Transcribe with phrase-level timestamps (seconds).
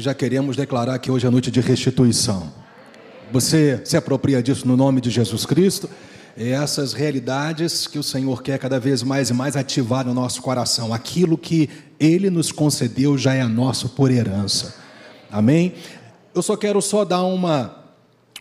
[0.00, 2.52] já queremos declarar que hoje é noite de restituição.
[3.32, 5.88] Você se apropria disso no nome de Jesus Cristo?
[6.36, 10.42] É essas realidades que o Senhor quer cada vez mais e mais ativar no nosso
[10.42, 10.92] coração.
[10.94, 11.68] Aquilo que
[11.98, 14.74] Ele nos concedeu já é nosso por herança.
[15.30, 15.74] Amém?
[16.34, 17.84] Eu só quero só dar uma,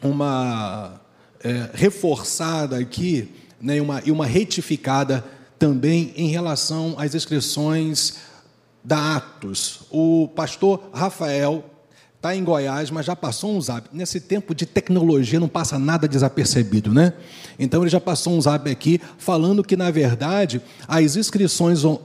[0.02, 1.02] uma
[1.44, 3.30] é, reforçada aqui
[3.62, 5.24] né, uma, e uma retificada
[5.58, 8.29] também em relação às inscrições
[8.84, 9.82] da Atos.
[9.90, 11.64] O pastor Rafael
[12.20, 13.88] está em Goiás, mas já passou um zap.
[13.94, 17.14] Nesse tempo de tecnologia não passa nada desapercebido, né?
[17.58, 21.98] Então ele já passou um zap aqui falando que, na verdade, as inscrições on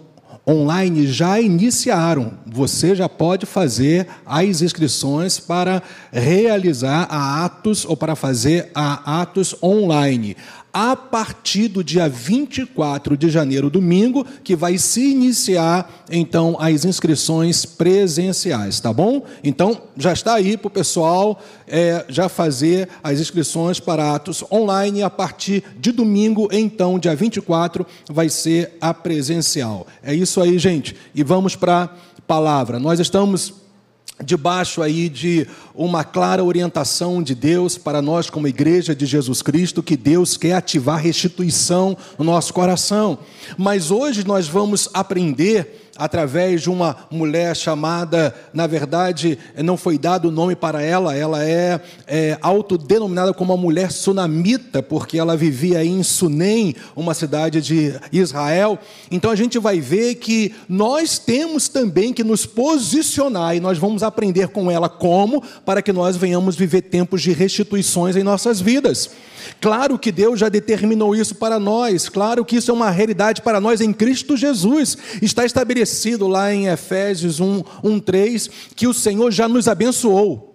[0.46, 2.34] online já iniciaram.
[2.46, 5.82] Você já pode fazer as inscrições para
[6.12, 10.36] realizar a Atos ou para fazer a Atos online
[10.74, 17.64] a partir do dia 24 de janeiro, domingo, que vai se iniciar então as inscrições
[17.64, 19.22] presenciais, tá bom?
[19.44, 25.04] Então já está aí para o pessoal é, já fazer as inscrições para atos online
[25.04, 29.86] a partir de domingo, então, dia 24, vai ser a presencial.
[30.02, 30.96] É isso aí, gente.
[31.14, 31.90] E vamos para a
[32.26, 32.80] palavra.
[32.80, 33.63] Nós estamos
[34.22, 39.82] debaixo aí de uma clara orientação de Deus para nós como igreja de Jesus Cristo,
[39.82, 43.18] que Deus quer ativar restituição no nosso coração.
[43.58, 50.28] Mas hoje nós vamos aprender através de uma mulher chamada, na verdade, não foi dado
[50.28, 55.84] o nome para ela, ela é, é autodenominada como uma mulher sunamita, porque ela vivia
[55.84, 58.78] em Sunem, uma cidade de Israel.
[59.10, 64.02] Então a gente vai ver que nós temos também que nos posicionar, e nós vamos
[64.02, 69.10] aprender com ela como, para que nós venhamos viver tempos de restituições em nossas vidas.
[69.60, 73.60] Claro que Deus já determinou isso para nós, claro que isso é uma realidade para
[73.60, 74.96] nós em Cristo Jesus.
[75.20, 80.54] Está estabelecido lá em Efésios 1, 1 3 que o Senhor já nos abençoou.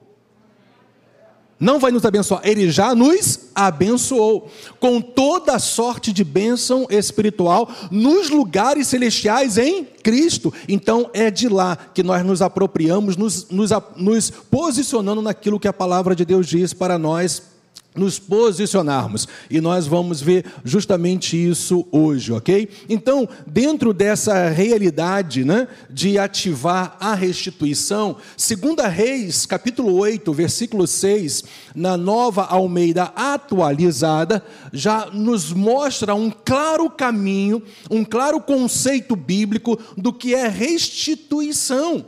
[1.59, 7.69] Não vai nos abençoar, Ele já nos abençoou com toda a sorte de bênção espiritual
[7.91, 10.53] nos lugares celestiais em Cristo.
[10.69, 15.73] Então é de lá que nós nos apropriamos, nos, nos, nos posicionando naquilo que a
[15.73, 17.58] palavra de Deus diz para nós
[17.99, 19.27] nos posicionarmos.
[19.49, 22.69] E nós vamos ver justamente isso hoje, ok?
[22.87, 31.43] Então, dentro dessa realidade né, de ativar a restituição, 2 Reis, capítulo 8, versículo 6,
[31.75, 37.61] na nova Almeida atualizada, já nos mostra um claro caminho,
[37.91, 42.05] um claro conceito bíblico do que é restituição.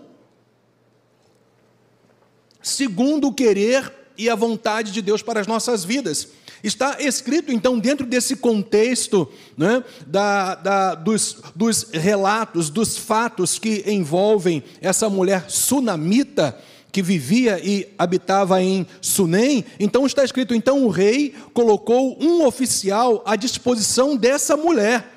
[2.62, 6.28] Segundo o querer e a vontade de Deus para as nossas vidas.
[6.64, 9.28] Está escrito, então, dentro desse contexto
[9.58, 16.58] né, da, da, dos, dos relatos, dos fatos que envolvem essa mulher sunamita
[16.92, 23.24] que vivia e habitava em Sunem, então está escrito: então o rei colocou um oficial
[23.26, 25.10] à disposição dessa mulher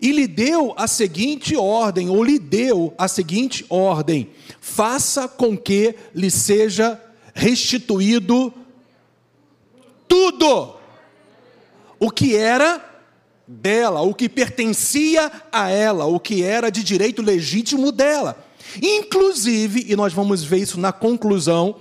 [0.00, 4.28] e lhe deu a seguinte ordem, ou lhe deu a seguinte ordem:
[4.60, 7.00] faça com que lhe seja
[7.34, 8.54] restituído
[10.08, 10.76] tudo
[11.98, 12.82] o que era
[13.46, 18.38] dela, o que pertencia a ela, o que era de direito legítimo dela.
[18.80, 21.76] Inclusive, e nós vamos ver isso na conclusão,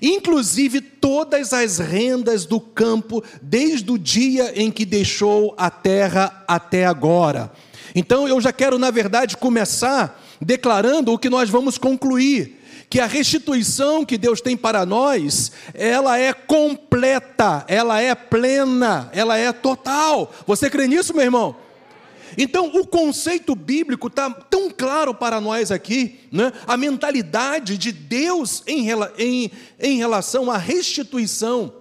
[0.00, 6.86] inclusive todas as rendas do campo, desde o dia em que deixou a terra até
[6.86, 7.50] agora.
[7.94, 12.59] Então eu já quero, na verdade, começar declarando o que nós vamos concluir
[12.90, 19.38] que a restituição que Deus tem para nós, ela é completa, ela é plena, ela
[19.38, 20.34] é total.
[20.44, 21.54] Você crê nisso, meu irmão?
[22.36, 26.52] Então, o conceito bíblico está tão claro para nós aqui, né?
[26.66, 31.72] a mentalidade de Deus em, em, em relação à restituição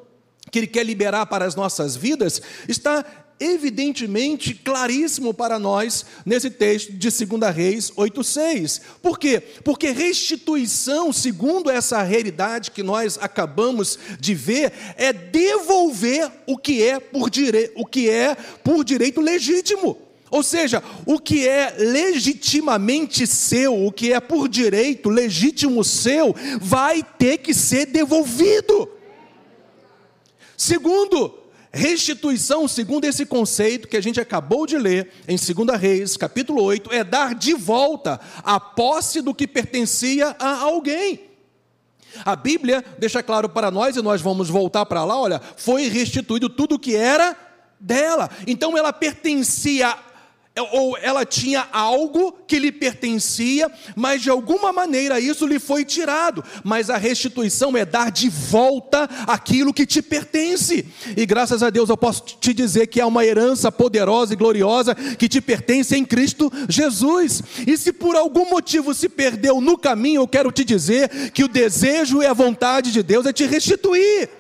[0.51, 3.05] que Ele quer liberar para as nossas vidas, está
[3.39, 8.81] evidentemente claríssimo para nós nesse texto de 2 Reis 8,6.
[9.01, 9.41] Por quê?
[9.63, 16.99] Porque restituição, segundo essa realidade que nós acabamos de ver, é devolver o que é
[16.99, 17.71] por, dire...
[17.75, 19.97] o que é por direito legítimo.
[20.31, 27.01] Ou seja, o que é legitimamente seu, o que é por direito legítimo seu, vai
[27.01, 28.87] ter que ser devolvido.
[30.55, 31.38] Segundo,
[31.71, 36.91] Restituição, segundo esse conceito que a gente acabou de ler em 2 Reis, capítulo 8,
[36.91, 41.29] é dar de volta a posse do que pertencia a alguém.
[42.25, 46.49] A Bíblia deixa claro para nós, e nós vamos voltar para lá, olha, foi restituído
[46.49, 47.37] tudo o que era
[47.79, 48.29] dela.
[48.47, 49.95] Então ela pertencia
[50.61, 56.43] ou ela tinha algo que lhe pertencia, mas de alguma maneira isso lhe foi tirado.
[56.63, 60.85] Mas a restituição é dar de volta aquilo que te pertence.
[61.15, 64.95] E graças a Deus eu posso te dizer que há uma herança poderosa e gloriosa
[64.95, 67.41] que te pertence em Cristo Jesus.
[67.65, 71.47] E se por algum motivo se perdeu no caminho, eu quero te dizer que o
[71.47, 74.38] desejo e a vontade de Deus é te restituir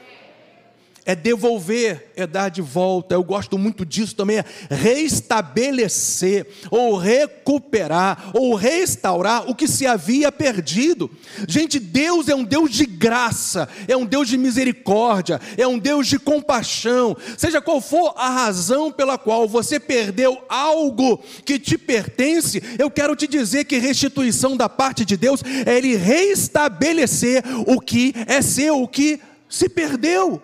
[1.09, 3.15] é devolver, é dar de volta.
[3.15, 10.31] Eu gosto muito disso também, é restabelecer, ou recuperar, ou restaurar o que se havia
[10.31, 11.09] perdido.
[11.47, 16.05] Gente, Deus é um Deus de graça, é um Deus de misericórdia, é um Deus
[16.05, 17.17] de compaixão.
[17.39, 23.15] Seja qual for a razão pela qual você perdeu algo que te pertence, eu quero
[23.15, 28.83] te dizer que restituição da parte de Deus é Ele restabelecer o que é seu,
[28.83, 29.19] o que
[29.49, 30.39] se perdeu.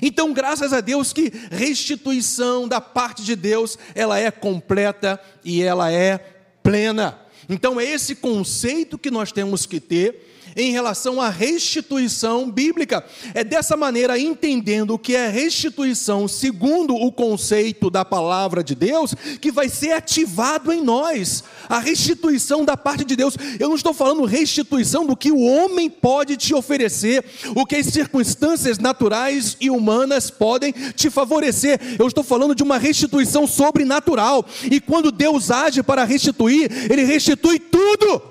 [0.00, 5.90] Então, graças a Deus que restituição da parte de Deus, ela é completa e ela
[5.90, 6.18] é
[6.62, 7.18] plena.
[7.48, 13.04] Então é esse conceito que nós temos que ter em relação à restituição bíblica.
[13.34, 19.14] É dessa maneira, entendendo o que é restituição, segundo o conceito da palavra de Deus,
[19.40, 21.44] que vai ser ativado em nós.
[21.68, 23.36] A restituição da parte de Deus.
[23.58, 27.24] Eu não estou falando restituição do que o homem pode te oferecer,
[27.54, 31.80] o que as circunstâncias naturais e humanas podem te favorecer.
[31.98, 34.44] Eu estou falando de uma restituição sobrenatural.
[34.70, 38.30] E quando Deus age para restituir, Ele restitui tudo.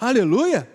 [0.00, 0.66] Aleluia!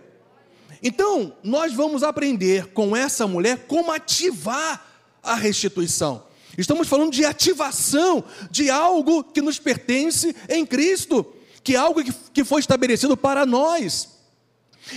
[0.83, 4.85] Então, nós vamos aprender com essa mulher como ativar
[5.23, 6.23] a restituição.
[6.55, 11.25] Estamos falando de ativação de algo que nos pertence em Cristo,
[11.63, 14.09] que é algo que foi estabelecido para nós.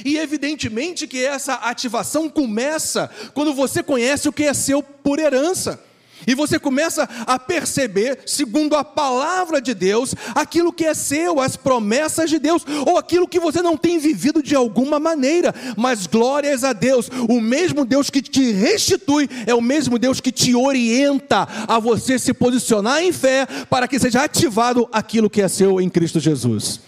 [0.04, 5.82] E evidentemente que essa ativação começa quando você conhece o que é seu por herança.
[6.26, 11.56] E você começa a perceber, segundo a palavra de Deus, aquilo que é seu, as
[11.56, 15.54] promessas de Deus, ou aquilo que você não tem vivido de alguma maneira.
[15.76, 20.32] Mas glórias a Deus, o mesmo Deus que te restitui é o mesmo Deus que
[20.32, 25.48] te orienta a você se posicionar em fé para que seja ativado aquilo que é
[25.48, 26.80] seu em Cristo Jesus.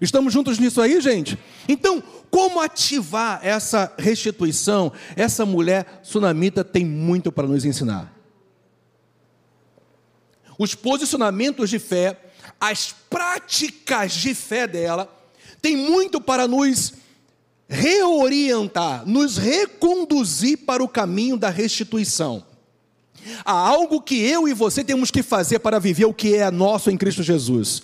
[0.00, 1.36] Estamos juntos nisso aí, gente?
[1.68, 4.92] Então, como ativar essa restituição?
[5.16, 8.17] Essa mulher sunamita tem muito para nos ensinar
[10.58, 12.18] os posicionamentos de fé,
[12.60, 15.08] as práticas de fé dela,
[15.62, 16.92] tem muito para nos
[17.68, 22.44] reorientar, nos reconduzir para o caminho da restituição.
[23.44, 26.90] Há algo que eu e você temos que fazer para viver o que é nosso
[26.90, 27.82] em Cristo Jesus.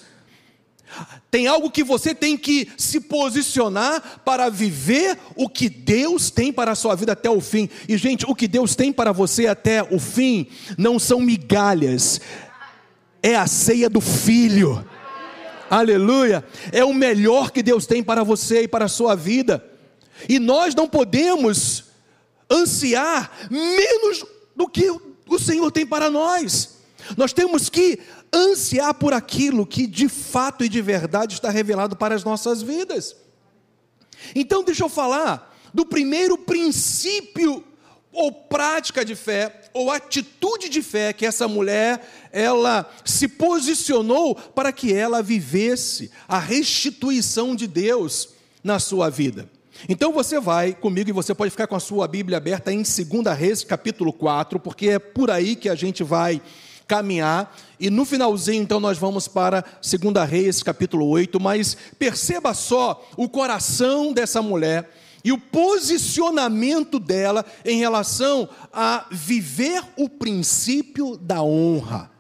[1.31, 6.73] Tem algo que você tem que se posicionar para viver o que Deus tem para
[6.73, 7.69] a sua vida até o fim.
[7.89, 10.47] E, gente, o que Deus tem para você até o fim
[10.79, 12.21] não são migalhas,
[13.25, 14.87] é a ceia do filho.
[15.71, 16.45] Aleluia!
[16.71, 19.65] É o melhor que Deus tem para você e para a sua vida.
[20.29, 21.85] E nós não podemos
[22.51, 24.91] ansiar menos do que
[25.27, 26.81] o Senhor tem para nós.
[27.17, 27.99] Nós temos que
[28.31, 33.17] ansiar por aquilo que de fato e de verdade está revelado para as nossas vidas.
[34.35, 37.65] Então, deixa eu falar do primeiro princípio
[38.15, 42.01] ou prática de fé, ou atitude de fé que essa mulher
[42.33, 48.31] ela se posicionou para que ela vivesse a restituição de Deus
[48.63, 49.51] na sua vida.
[49.89, 53.37] Então você vai comigo e você pode ficar com a sua Bíblia aberta em 2
[53.37, 56.41] Reis, capítulo 4, porque é por aí que a gente vai
[56.87, 57.55] caminhar.
[57.81, 61.41] E no finalzinho, então, nós vamos para 2 Reis, capítulo 8.
[61.41, 64.89] Mas perceba só o coração dessa mulher
[65.25, 72.11] e o posicionamento dela em relação a viver o princípio da honra.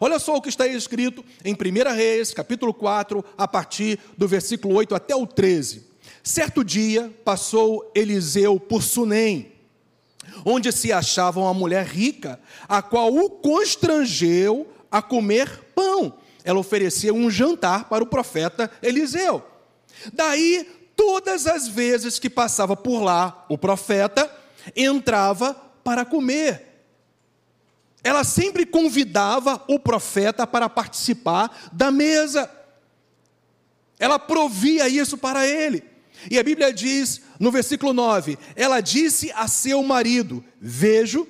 [0.00, 4.74] Olha só o que está escrito em 1 Reis, capítulo 4, a partir do versículo
[4.74, 5.86] 8 até o 13.
[6.22, 9.52] Certo dia passou Eliseu por Sunem,
[10.44, 16.14] onde se achava uma mulher rica, a qual o constrangeu a comer pão.
[16.42, 19.44] Ela oferecia um jantar para o profeta Eliseu.
[20.12, 24.30] Daí todas as vezes que passava por lá o profeta,
[24.74, 26.74] entrava para comer.
[28.02, 32.50] Ela sempre convidava o profeta para participar da mesa.
[33.98, 35.82] Ela provia isso para ele.
[36.30, 41.26] E a Bíblia diz, no versículo 9: ela disse a seu marido: Vejo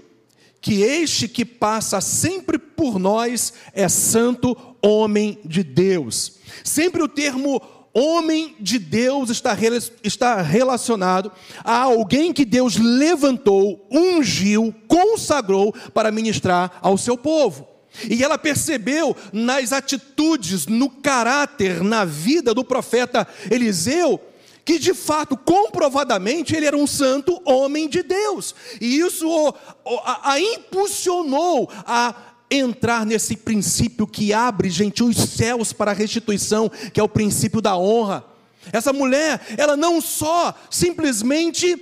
[0.60, 6.38] que este que passa sempre por nós é santo homem de Deus.
[6.64, 7.60] Sempre o termo
[7.94, 11.30] homem de Deus está, relacionado
[11.62, 17.68] a alguém que Deus levantou, ungiu, consagrou para ministrar ao seu povo.
[18.10, 24.20] E ela percebeu nas atitudes, no caráter, na vida do profeta Eliseu,
[24.64, 28.54] que de fato, comprovadamente, ele era um santo homem de Deus.
[28.80, 29.54] E isso
[30.04, 36.70] a, a impulsionou a entrar nesse princípio que abre, gente, os céus para a restituição,
[36.92, 38.24] que é o princípio da honra.
[38.72, 41.80] Essa mulher, ela não só simplesmente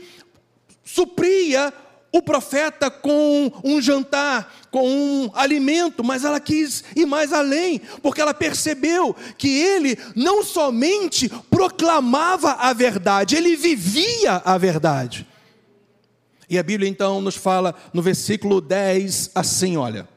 [0.85, 1.73] supria
[2.13, 8.21] o profeta com um jantar, com um alimento, mas ela quis ir mais além, porque
[8.21, 15.27] ela percebeu que ele não somente proclamava a verdade, ele vivia a verdade.
[16.51, 20.12] E a Bíblia então nos fala no versículo 10 assim: olha.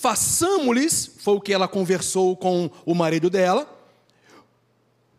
[0.00, 3.68] Façamos-lhes, foi o que ela conversou com o marido dela,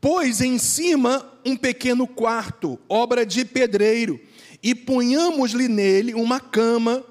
[0.01, 4.19] pôs em cima um pequeno quarto, obra de pedreiro,
[4.63, 7.03] e punhamos-lhe nele uma cama,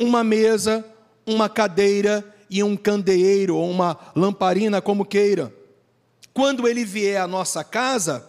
[0.00, 0.82] uma mesa,
[1.26, 5.54] uma cadeira e um candeeiro, ou uma lamparina, como queira.
[6.32, 8.26] Quando ele vier à nossa casa,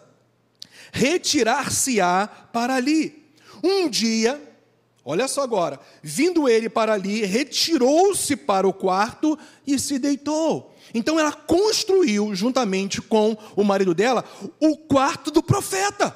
[0.91, 3.31] retirar-se-á para ali.
[3.63, 4.48] Um dia,
[5.09, 10.75] olha só agora, vindo ele para ali, retirou-se para o quarto e se deitou.
[10.93, 14.23] Então ela construiu, juntamente com o marido dela,
[14.59, 16.15] o quarto do profeta.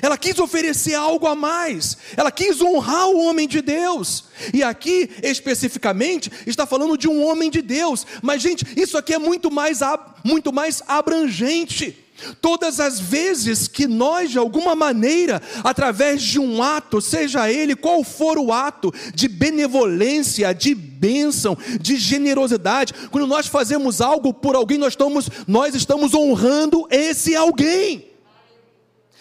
[0.00, 4.26] Ela quis oferecer algo a mais, ela quis honrar o homem de Deus.
[4.54, 8.06] E aqui, especificamente, está falando de um homem de Deus.
[8.22, 9.80] Mas, gente, isso aqui é muito mais,
[10.22, 11.98] muito mais abrangente.
[12.40, 18.02] Todas as vezes que nós, de alguma maneira, através de um ato, seja ele qual
[18.04, 24.78] for o ato, de benevolência, de bênção, de generosidade, quando nós fazemos algo por alguém,
[24.78, 28.10] nós estamos, nós estamos honrando esse alguém.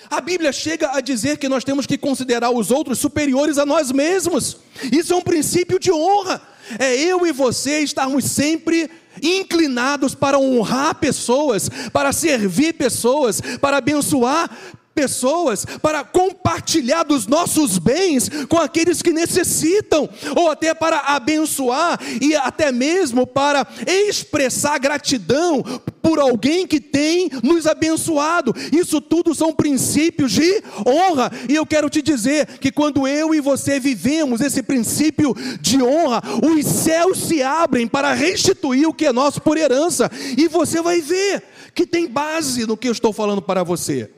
[0.09, 3.91] A Bíblia chega a dizer que nós temos que considerar os outros superiores a nós
[3.91, 4.57] mesmos.
[4.91, 6.41] Isso é um princípio de honra.
[6.79, 8.89] É eu e você estarmos sempre
[9.21, 14.49] inclinados para honrar pessoas, para servir pessoas, para abençoar
[14.93, 22.35] pessoas, para compartilhar dos nossos bens com aqueles que necessitam, ou até para abençoar e
[22.35, 25.63] até mesmo para expressar gratidão
[26.01, 28.53] por alguém que tem nos abençoado.
[28.71, 31.31] Isso tudo são princípios de honra.
[31.47, 36.21] E eu quero te dizer que quando eu e você vivemos esse princípio de honra,
[36.43, 41.01] os céus se abrem para restituir o que é nosso por herança, e você vai
[41.01, 41.43] ver
[41.73, 44.09] que tem base no que eu estou falando para você.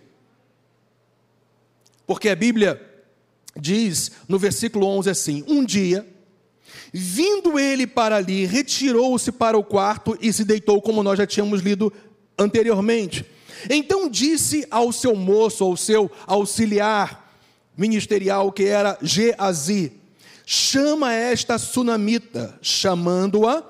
[2.12, 2.78] Porque a Bíblia
[3.56, 6.06] diz no versículo 11 assim: Um dia,
[6.92, 11.62] vindo ele para ali, retirou-se para o quarto e se deitou, como nós já tínhamos
[11.62, 11.90] lido
[12.38, 13.26] anteriormente.
[13.70, 17.34] Então disse ao seu moço, ao seu auxiliar
[17.78, 19.94] ministerial, que era Geazi:
[20.46, 23.64] chama esta sunamita, chamando-a.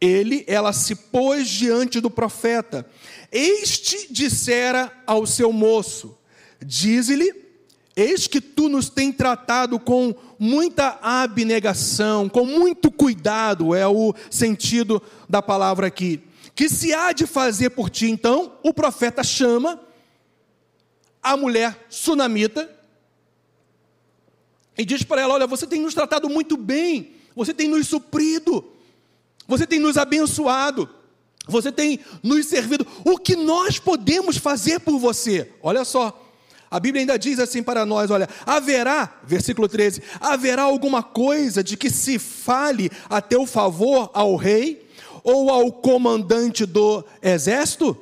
[0.00, 2.86] Ele, ela se pôs diante do profeta.
[3.30, 6.17] Este dissera ao seu moço:
[6.60, 7.32] Diz-lhe:
[7.96, 15.02] Eis que tu nos tem tratado com muita abnegação, com muito cuidado, é o sentido
[15.28, 16.22] da palavra aqui.
[16.54, 19.80] Que se há de fazer por ti, então, o profeta chama
[21.22, 22.70] a mulher sunamita
[24.76, 28.64] e diz para ela: Olha, você tem nos tratado muito bem, você tem nos suprido,
[29.46, 30.88] você tem nos abençoado,
[31.48, 32.86] você tem nos servido.
[33.04, 35.52] O que nós podemos fazer por você?
[35.60, 36.26] Olha só.
[36.70, 41.76] A Bíblia ainda diz assim para nós: olha, haverá, versículo 13, haverá alguma coisa de
[41.76, 44.86] que se fale a teu favor ao rei
[45.22, 47.96] ou ao comandante do exército?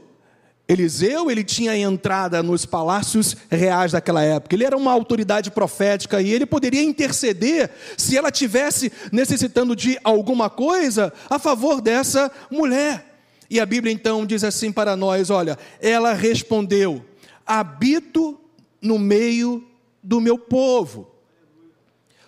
[0.68, 4.54] Eliseu, ele tinha entrada nos palácios reais daquela época.
[4.54, 10.50] Ele era uma autoridade profética e ele poderia interceder se ela tivesse necessitando de alguma
[10.50, 13.14] coisa a favor dessa mulher.
[13.48, 17.04] E a Bíblia então diz assim para nós, olha, ela respondeu:
[17.46, 18.40] "Habito
[18.80, 19.66] no meio
[20.02, 21.10] do meu povo.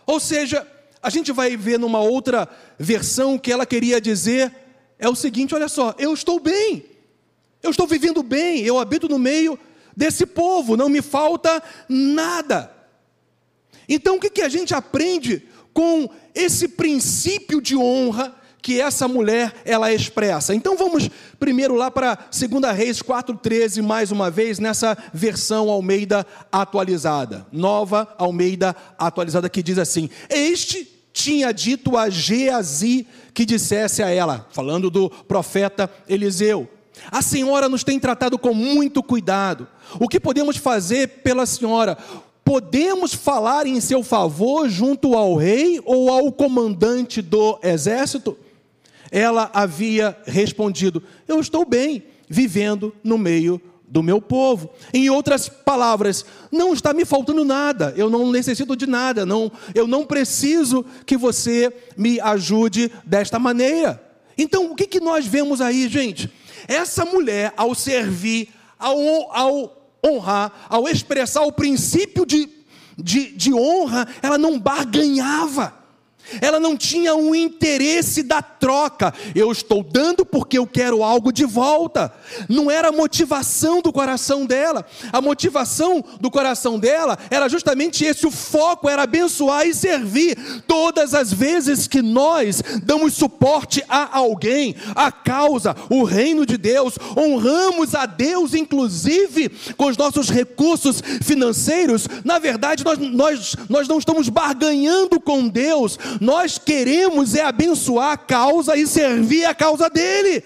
[0.06, 0.66] Ou seja,
[1.02, 4.54] a gente vai ver numa outra versão que ela queria dizer
[4.98, 6.84] é o seguinte: olha só, eu estou bem,
[7.62, 9.58] eu estou vivendo bem, eu habito no meio
[9.96, 12.74] desse povo, não me falta nada.
[13.88, 19.54] Então, o que, que a gente aprende com esse princípio de honra que essa mulher
[19.64, 20.54] ela expressa.
[20.54, 27.46] Então vamos primeiro lá para 2 Reis 4:13 mais uma vez nessa versão Almeida atualizada.
[27.52, 34.46] Nova Almeida atualizada que diz assim: "Este tinha dito a Geazi que dissesse a ela,
[34.50, 36.68] falando do profeta Eliseu:
[37.10, 39.66] A senhora nos tem tratado com muito cuidado.
[39.98, 41.96] O que podemos fazer pela senhora?
[42.48, 48.38] podemos falar em seu favor junto ao rei ou ao comandante do exército?
[49.10, 53.60] Ela havia respondido: Eu estou bem, vivendo no meio
[53.90, 54.70] do meu povo.
[54.92, 59.86] Em outras palavras, não está me faltando nada, eu não necessito de nada, não, eu
[59.86, 64.02] não preciso que você me ajude desta maneira.
[64.36, 66.30] Então, o que, que nós vemos aí, gente?
[66.68, 72.48] Essa mulher, ao servir, ao, ao honrar, ao expressar o princípio de,
[72.96, 75.74] de, de honra, ela não barganhava.
[76.40, 79.12] Ela não tinha um interesse da troca.
[79.34, 82.12] Eu estou dando porque eu quero algo de volta.
[82.48, 84.84] Não era a motivação do coração dela.
[85.12, 90.36] A motivação do coração dela era justamente esse: o foco era abençoar e servir.
[90.66, 96.94] Todas as vezes que nós damos suporte a alguém, a causa, o reino de Deus,
[97.16, 103.98] honramos a Deus, inclusive com os nossos recursos financeiros, na verdade, nós, nós, nós não
[103.98, 110.42] estamos barganhando com Deus nós queremos é abençoar a causa e servir a causa dele.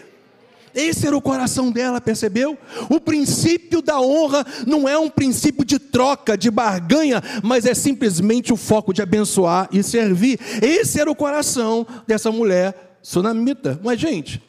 [0.74, 2.56] Esse era o coração dela, percebeu?
[2.88, 8.52] O princípio da honra não é um princípio de troca, de barganha, mas é simplesmente
[8.52, 10.40] o foco de abençoar e servir.
[10.62, 13.78] Esse era o coração dessa mulher sunamita.
[13.82, 14.42] Mas, gente,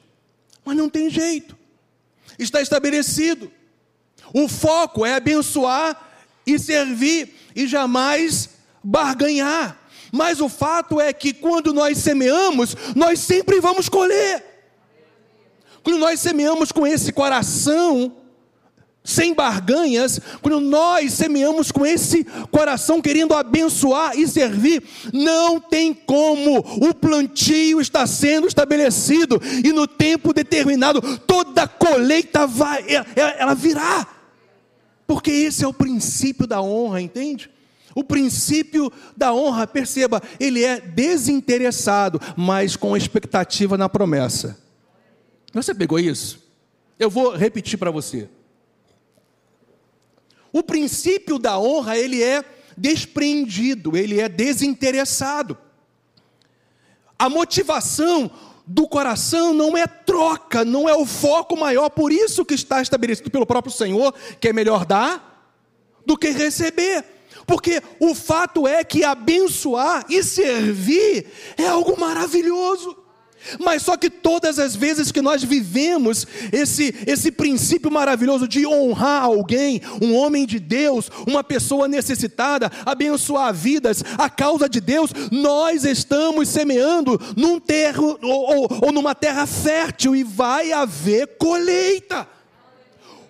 [0.64, 1.58] mas não tem jeito.
[2.40, 3.52] Está estabelecido.
[4.34, 6.12] O foco é abençoar
[6.48, 8.50] e servir e jamais
[8.84, 9.78] barganhar.
[10.16, 14.46] Mas o fato é que quando nós semeamos, nós sempre vamos colher.
[15.82, 18.16] Quando nós semeamos com esse coração,
[19.04, 26.60] sem barganhas, quando nós semeamos com esse coração querendo abençoar e servir, não tem como,
[26.60, 34.08] o plantio está sendo estabelecido e no tempo determinado toda colheita vai, ela virá,
[35.08, 37.50] porque esse é o princípio da honra, entende?
[37.96, 44.58] O princípio da honra, perceba, ele é desinteressado, mas com expectativa na promessa.
[45.54, 46.42] Você pegou isso?
[46.98, 48.28] Eu vou repetir para você.
[50.52, 52.44] O princípio da honra, ele é
[52.78, 55.58] despreendido, ele é desinteressado.
[57.18, 58.32] A motivação
[58.66, 63.30] do coração não é troca, não é o foco maior, por isso que está estabelecido
[63.30, 65.52] pelo próprio Senhor, que é melhor dar
[66.06, 67.06] do que receber.
[67.46, 71.28] Porque o fato é que abençoar e servir
[71.58, 73.04] é algo maravilhoso.
[73.60, 79.24] Mas só que todas as vezes que nós vivemos esse, esse princípio maravilhoso de honrar
[79.24, 85.84] alguém, um homem de Deus, uma pessoa necessitada, abençoar vidas, a causa de Deus, nós
[85.84, 92.28] estamos semeando num terro ou, ou, ou numa terra fértil e vai haver colheita.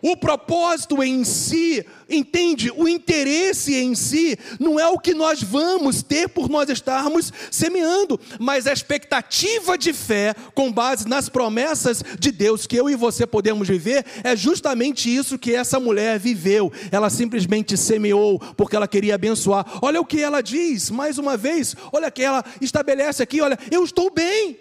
[0.03, 2.69] O propósito em si, entende?
[2.75, 8.19] O interesse em si não é o que nós vamos ter por nós estarmos semeando,
[8.37, 13.25] mas a expectativa de fé com base nas promessas de Deus que eu e você
[13.25, 16.69] podemos viver, é justamente isso que essa mulher viveu.
[16.91, 19.65] Ela simplesmente semeou porque ela queria abençoar.
[19.81, 23.81] Olha o que ela diz, mais uma vez, olha que ela estabelece aqui, olha, eu
[23.85, 24.59] estou bem.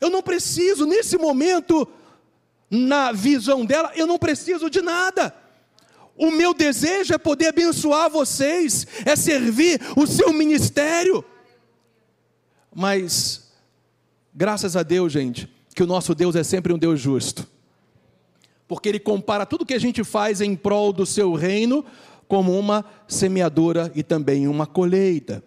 [0.00, 1.86] Eu não preciso nesse momento
[2.70, 5.34] na visão dela, eu não preciso de nada.
[6.16, 11.24] O meu desejo é poder abençoar vocês, é servir o seu ministério.
[12.74, 13.50] Mas,
[14.32, 17.46] graças a Deus, gente, que o nosso Deus é sempre um Deus justo.
[18.68, 21.84] Porque Ele compara tudo que a gente faz em prol do seu reino
[22.28, 25.42] como uma semeadora e também uma colheita.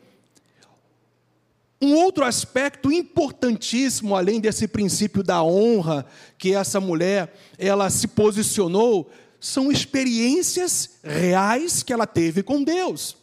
[1.84, 6.06] Um outro aspecto importantíssimo, além desse princípio da honra
[6.38, 13.18] que essa mulher ela se posicionou, são experiências reais que ela teve com Deus.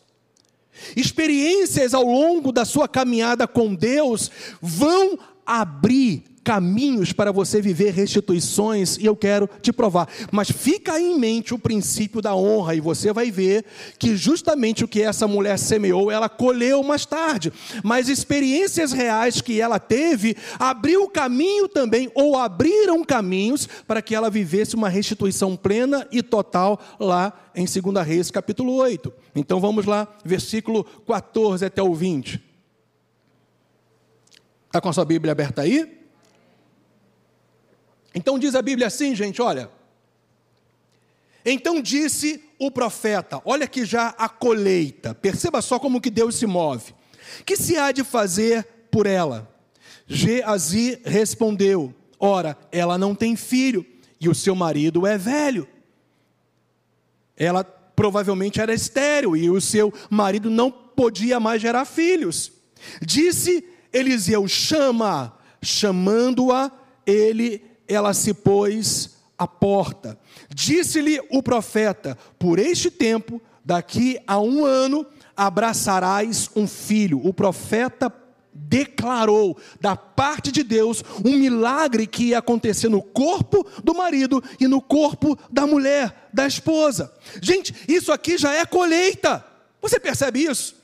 [0.94, 8.96] Experiências ao longo da sua caminhada com Deus vão abrir caminhos para você viver restituições
[8.98, 10.08] e eu quero te provar.
[10.32, 13.64] Mas fica em mente o princípio da honra e você vai ver
[14.00, 17.52] que justamente o que essa mulher semeou, ela colheu mais tarde.
[17.84, 24.28] Mas experiências reais que ela teve abriu caminho também ou abriram caminhos para que ela
[24.28, 29.12] vivesse uma restituição plena e total lá em 2 Reis, capítulo 8.
[29.36, 32.42] Então vamos lá, versículo 14 até o 20.
[34.66, 35.99] Está com a sua Bíblia aberta aí?
[38.14, 39.70] Então diz a Bíblia assim, gente, olha.
[41.44, 46.46] Então disse o profeta, olha que já a colheita, perceba só como que Deus se
[46.46, 46.94] move.
[47.46, 49.48] Que se há de fazer por ela?
[50.06, 53.86] Geazi respondeu: Ora, ela não tem filho
[54.20, 55.66] e o seu marido é velho.
[57.36, 62.52] Ela provavelmente era estéril e o seu marido não podia mais gerar filhos.
[63.00, 66.70] Disse Eliseu: chama, chamando-a,
[67.06, 70.18] ele, ela se pôs à porta.
[70.54, 75.04] Disse-lhe o profeta: por este tempo, daqui a um ano,
[75.36, 77.20] abraçarás um filho.
[77.26, 78.12] O profeta
[78.52, 84.66] declarou da parte de Deus um milagre que ia acontecer no corpo do marido e
[84.66, 87.12] no corpo da mulher, da esposa.
[87.40, 89.44] Gente, isso aqui já é colheita.
[89.80, 90.79] Você percebe isso?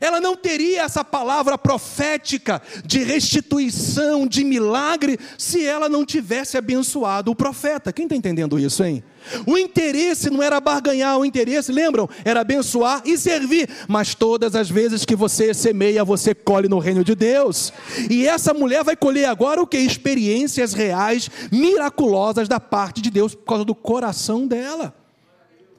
[0.00, 7.30] Ela não teria essa palavra profética de restituição, de milagre, se ela não tivesse abençoado
[7.30, 7.92] o profeta.
[7.92, 9.02] Quem está entendendo isso, hein?
[9.46, 12.08] O interesse não era barganhar, o interesse, lembram?
[12.24, 13.68] Era abençoar e servir.
[13.86, 17.72] Mas todas as vezes que você semeia, você colhe no reino de Deus.
[18.10, 19.78] E essa mulher vai colher agora o que?
[19.78, 24.94] Experiências reais, miraculosas da parte de Deus, por causa do coração dela.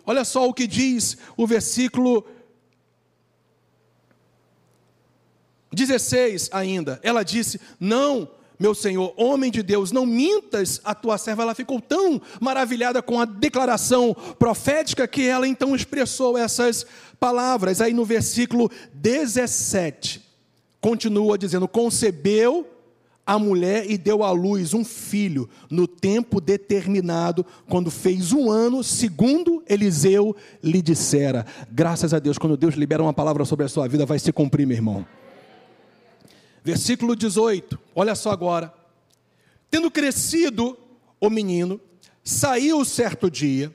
[0.06, 2.26] Olha só o que diz o versículo
[5.74, 11.44] 16 ainda, ela disse: Não, meu senhor, homem de Deus, não mintas a tua serva.
[11.44, 16.86] Ela ficou tão maravilhada com a declaração profética que ela então expressou essas
[17.20, 17.82] palavras.
[17.82, 20.22] Aí no versículo 17,
[20.80, 22.68] continua dizendo: Concebeu
[23.26, 28.84] a mulher e deu à luz um filho no tempo determinado, quando fez um ano,
[28.84, 31.46] segundo Eliseu lhe dissera.
[31.72, 34.68] Graças a Deus, quando Deus libera uma palavra sobre a sua vida, vai se cumprir,
[34.68, 35.06] meu irmão.
[36.64, 38.74] Versículo 18, olha só agora.
[39.70, 40.78] Tendo crescido
[41.20, 41.80] o menino,
[42.24, 43.74] saiu certo dia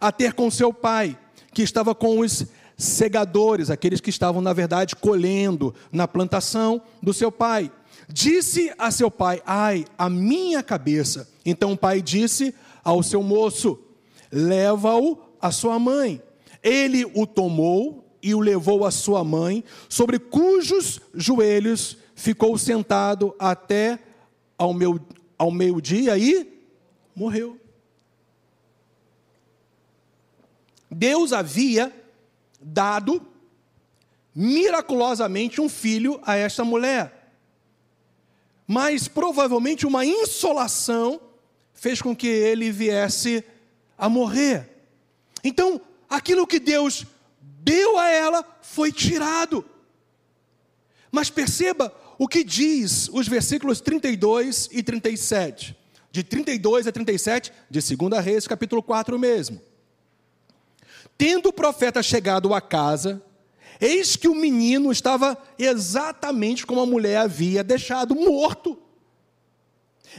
[0.00, 1.18] a ter com seu pai,
[1.52, 2.46] que estava com os
[2.76, 7.72] segadores, aqueles que estavam, na verdade, colhendo na plantação do seu pai.
[8.08, 11.28] Disse a seu pai: Ai, a minha cabeça.
[11.44, 13.80] Então o pai disse ao seu moço:
[14.30, 16.22] Leva-o à sua mãe.
[16.62, 23.96] Ele o tomou e o levou à sua mãe, sobre cujos joelhos ficou sentado até
[24.58, 24.98] ao, meu,
[25.38, 26.66] ao meio-dia e
[27.14, 27.58] morreu.
[30.90, 31.94] Deus havia
[32.60, 33.24] dado
[34.34, 37.32] miraculosamente um filho a esta mulher.
[38.66, 41.20] Mas provavelmente uma insolação
[41.72, 43.44] fez com que ele viesse
[43.96, 44.68] a morrer.
[45.44, 47.06] Então, aquilo que Deus
[47.40, 49.64] deu a ela foi tirado.
[51.12, 55.76] Mas perceba o que diz os versículos 32 e 37.
[56.10, 59.60] De 32 a 37, de 2 Reis, capítulo 4 mesmo.
[61.16, 63.22] Tendo o profeta chegado à casa,
[63.80, 68.76] eis que o menino estava exatamente como a mulher havia deixado, morto.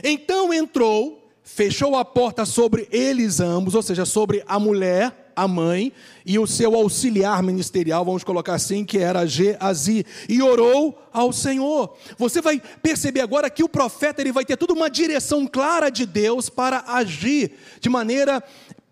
[0.02, 5.90] Então entrou, fechou a porta sobre eles ambos, ou seja, sobre a mulher a mãe,
[6.26, 11.96] e o seu auxiliar ministerial, vamos colocar assim, que era Geazi, e orou ao Senhor.
[12.18, 16.04] Você vai perceber agora que o profeta ele vai ter toda uma direção clara de
[16.04, 18.44] Deus para agir de maneira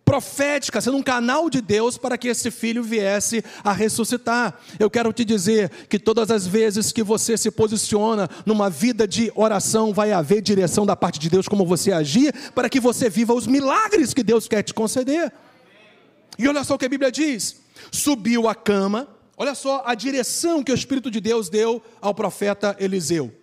[0.09, 4.59] profética, sendo um canal de Deus para que esse filho viesse a ressuscitar.
[4.79, 9.31] Eu quero te dizer que todas as vezes que você se posiciona numa vida de
[9.35, 13.35] oração, vai haver direção da parte de Deus como você agir, para que você viva
[13.35, 15.31] os milagres que Deus quer te conceder.
[16.39, 20.63] E olha só o que a Bíblia diz: subiu a cama, olha só a direção
[20.63, 23.35] que o Espírito de Deus deu ao profeta Eliseu.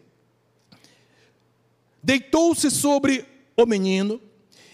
[2.02, 3.26] Deitou-se sobre
[3.58, 4.22] o menino,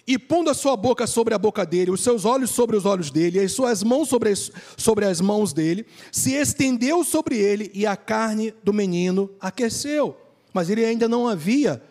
[0.06, 3.10] e pondo a sua boca sobre a boca dele, os seus olhos sobre os olhos
[3.10, 7.72] dele, e as suas mãos sobre as, sobre as mãos dele, se estendeu sobre ele,
[7.74, 10.18] e a carne do menino aqueceu.
[10.54, 11.82] Mas ele ainda não havia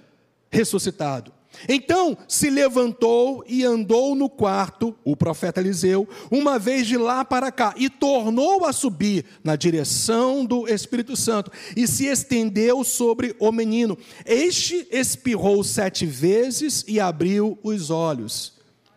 [0.51, 1.33] ressuscitado.
[1.69, 7.51] Então se levantou e andou no quarto, o profeta Eliseu, uma vez de lá para
[7.53, 13.53] cá, e tornou a subir na direção do Espírito Santo, e se estendeu sobre o
[13.53, 13.97] menino.
[14.25, 18.55] Este espirrou sete vezes e abriu os olhos.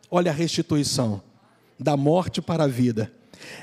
[0.09, 1.21] Olha a restituição
[1.79, 3.11] da morte para a vida.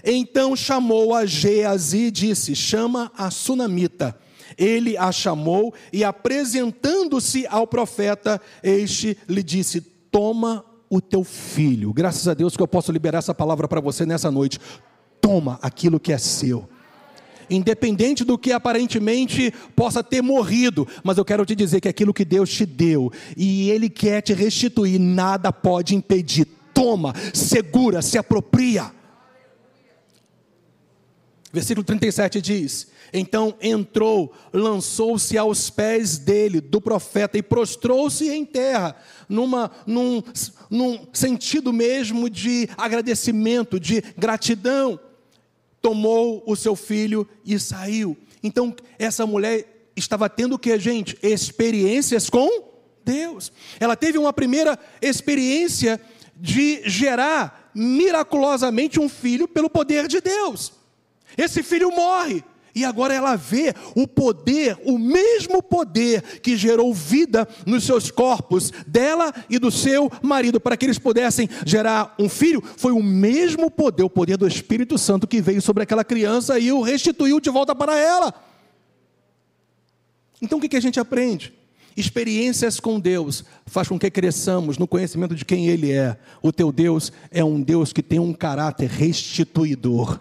[0.05, 4.19] Então chamou a Geazi e disse: Chama a sunamita
[4.57, 11.93] ele a chamou e, apresentando-se ao profeta, este lhe disse: Toma o teu filho.
[11.93, 14.59] Graças a Deus que eu posso liberar essa palavra para você nessa noite.
[15.21, 16.69] Toma aquilo que é seu
[17.51, 22.25] independente do que aparentemente possa ter morrido, mas eu quero te dizer que aquilo que
[22.25, 26.47] Deus te deu e Ele quer te restituir, nada pode impedir.
[26.73, 28.93] Toma, segura, se apropria.
[31.53, 38.96] Versículo 37 diz: Então entrou, lançou-se aos pés dele, do profeta, e prostrou-se em terra,
[39.29, 40.23] numa, num,
[40.68, 44.99] num sentido mesmo de agradecimento, de gratidão.
[45.83, 48.16] Tomou o seu filho e saiu.
[48.42, 51.18] Então, essa mulher estava tendo o que, gente?
[51.23, 52.70] Experiências com
[53.05, 53.53] Deus.
[53.79, 56.01] Ela teve uma primeira experiência
[56.37, 60.73] de gerar miraculosamente um filho pelo poder de Deus.
[61.37, 62.42] Esse filho morre.
[62.74, 68.72] E agora ela vê o poder, o mesmo poder que gerou vida nos seus corpos,
[68.87, 73.70] dela e do seu marido, para que eles pudessem gerar um filho, foi o mesmo
[73.70, 77.50] poder, o poder do Espírito Santo que veio sobre aquela criança e o restituiu de
[77.50, 78.33] volta para ela.
[80.40, 81.52] Então o que a gente aprende?
[81.96, 86.16] Experiências com Deus faz com que cresçamos no conhecimento de quem Ele é.
[86.40, 90.18] O teu Deus é um Deus que tem um caráter restituidor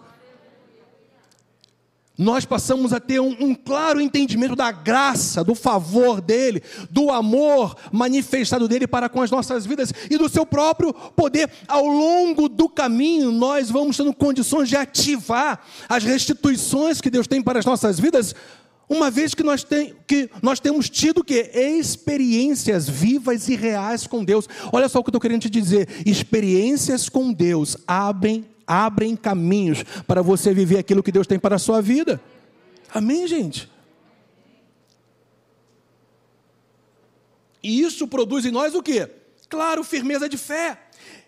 [2.19, 7.77] nós passamos a ter um, um, claro entendimento da graça, do favor dele, do amor
[7.93, 11.49] manifestado dele para com as nossas vidas e do seu próprio poder.
[11.65, 17.41] Ao longo do caminho, nós vamos tendo condições de ativar as restituições que Deus tem
[17.41, 18.36] para as nossas vidas,
[18.89, 24.25] uma vez que nós, tem, que nós temos tido que experiências vivas e reais com
[24.25, 24.45] Deus.
[24.73, 29.84] Olha só o que eu estou querendo te dizer: experiências com Deus abrem abrem caminhos
[30.05, 32.21] para você viver aquilo que Deus tem para a sua vida.
[32.93, 33.67] Amém, gente?
[37.63, 39.10] E isso produz em nós o quê?
[39.49, 40.77] Claro, firmeza de fé.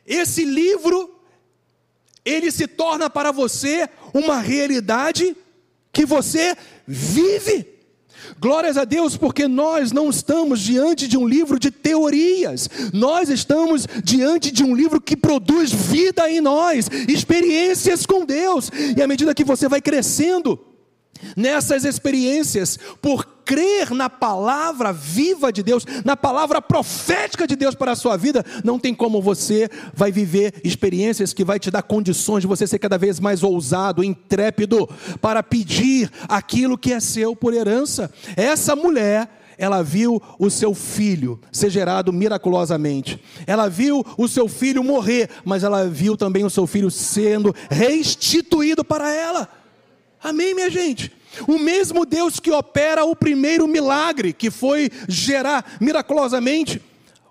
[0.05, 1.19] Esse livro,
[2.23, 5.35] ele se torna para você uma realidade
[5.91, 7.80] que você vive.
[8.39, 13.87] Glórias a Deus, porque nós não estamos diante de um livro de teorias, nós estamos
[14.03, 19.33] diante de um livro que produz vida em nós, experiências com Deus, e à medida
[19.33, 20.59] que você vai crescendo,
[21.35, 27.91] nessas experiências, por crer na palavra viva de Deus, na palavra profética de Deus para
[27.91, 32.41] a sua vida, não tem como você vai viver experiências que vai te dar condições
[32.41, 34.87] de você ser cada vez mais ousado, intrépido
[35.19, 38.11] para pedir aquilo que é seu por herança.
[38.37, 43.21] Essa mulher ela viu o seu filho ser gerado miraculosamente.
[43.45, 48.83] Ela viu o seu filho morrer, mas ela viu também o seu filho sendo restituído
[48.83, 49.60] para ela.
[50.23, 51.11] Amém, minha gente?
[51.47, 56.81] O mesmo Deus que opera o primeiro milagre, que foi gerar miraculosamente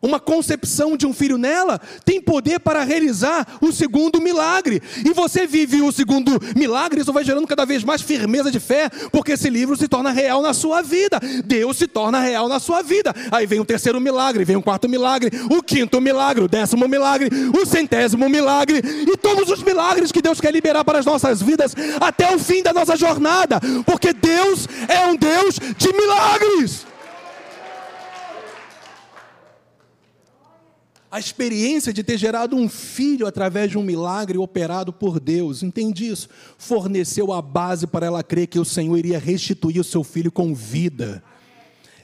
[0.02, 4.82] uma concepção de um filho nela, tem poder para realizar o segundo milagre.
[5.04, 8.88] E você vive o segundo milagre, isso vai gerando cada vez mais firmeza de fé,
[9.12, 11.20] porque esse livro se torna real na sua vida.
[11.44, 13.14] Deus se torna real na sua vida.
[13.30, 17.28] Aí vem o terceiro milagre, vem o quarto milagre, o quinto milagre, o décimo milagre,
[17.54, 21.74] o centésimo milagre e todos os milagres que Deus quer liberar para as nossas vidas
[22.00, 26.89] até o fim da nossa jornada, porque Deus é um Deus de milagres.
[31.10, 36.06] A experiência de ter gerado um filho através de um milagre operado por Deus, entende
[36.06, 36.28] isso?
[36.56, 40.54] Forneceu a base para ela crer que o Senhor iria restituir o seu filho com
[40.54, 41.22] vida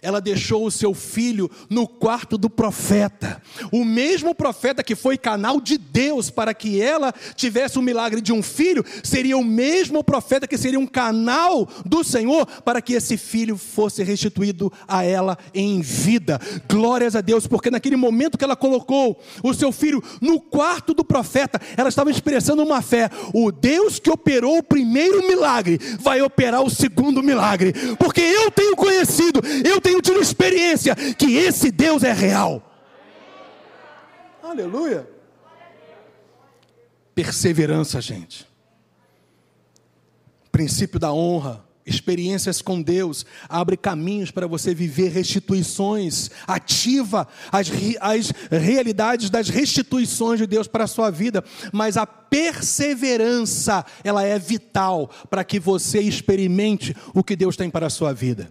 [0.02, 3.40] ela deixou o seu filho no quarto do profeta.
[3.72, 8.32] O mesmo profeta que foi canal de Deus para que ela tivesse o milagre de
[8.32, 13.16] um filho, seria o mesmo profeta que seria um canal do Senhor para que esse
[13.16, 16.40] filho fosse restituído a ela em vida.
[16.68, 21.04] Glórias a Deus, porque naquele momento que ela colocou o seu filho no quarto do
[21.04, 23.08] profeta, ela estava expressando uma fé.
[23.32, 28.76] O Deus que operou o primeiro milagre vai operar o segundo milagre, porque eu tenho
[28.76, 32.62] conhecido, eu tenho tido experiência que esse Deus é real.
[34.42, 35.08] Aleluia.
[37.14, 38.46] Perseverança, gente.
[40.50, 47.70] Princípio da honra experiências com Deus, abre caminhos para você viver restituições, ativa as,
[48.00, 54.36] as realidades das restituições de Deus para a sua vida, mas a perseverança, ela é
[54.36, 58.50] vital para que você experimente o que Deus tem para a sua vida.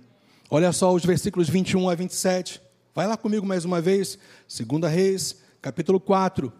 [0.49, 2.61] Olha só os versículos 21 a 27.
[2.93, 4.17] Vai lá comigo mais uma vez.
[4.47, 6.53] 2 Reis, capítulo 4.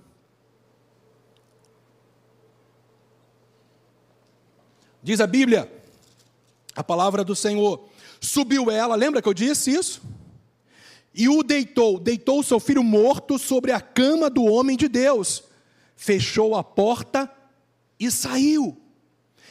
[5.03, 5.71] Diz a Bíblia,
[6.75, 7.87] a palavra do Senhor.
[8.19, 10.01] Subiu ela, lembra que eu disse isso?
[11.13, 15.43] E o deitou, deitou seu filho morto sobre a cama do homem de Deus.
[15.95, 17.31] Fechou a porta
[17.99, 18.81] e saiu.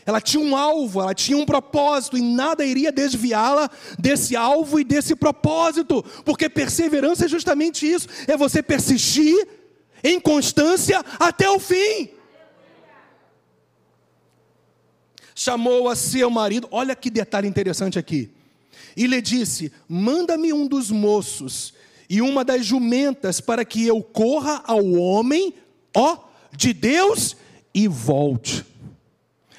[0.06, 4.84] Ela tinha um alvo, ela tinha um propósito, e nada iria desviá-la desse alvo e
[4.84, 9.48] desse propósito, porque perseverança é justamente isso: é você persistir
[10.02, 12.10] em constância até o fim.
[15.34, 18.30] chamou a seu marido, olha que detalhe interessante aqui,
[18.96, 21.74] e lhe disse: Manda-me um dos moços
[22.08, 25.52] e uma das jumentas para que eu corra ao homem,
[25.94, 26.18] ó,
[26.56, 27.36] de Deus
[27.74, 28.64] e volte.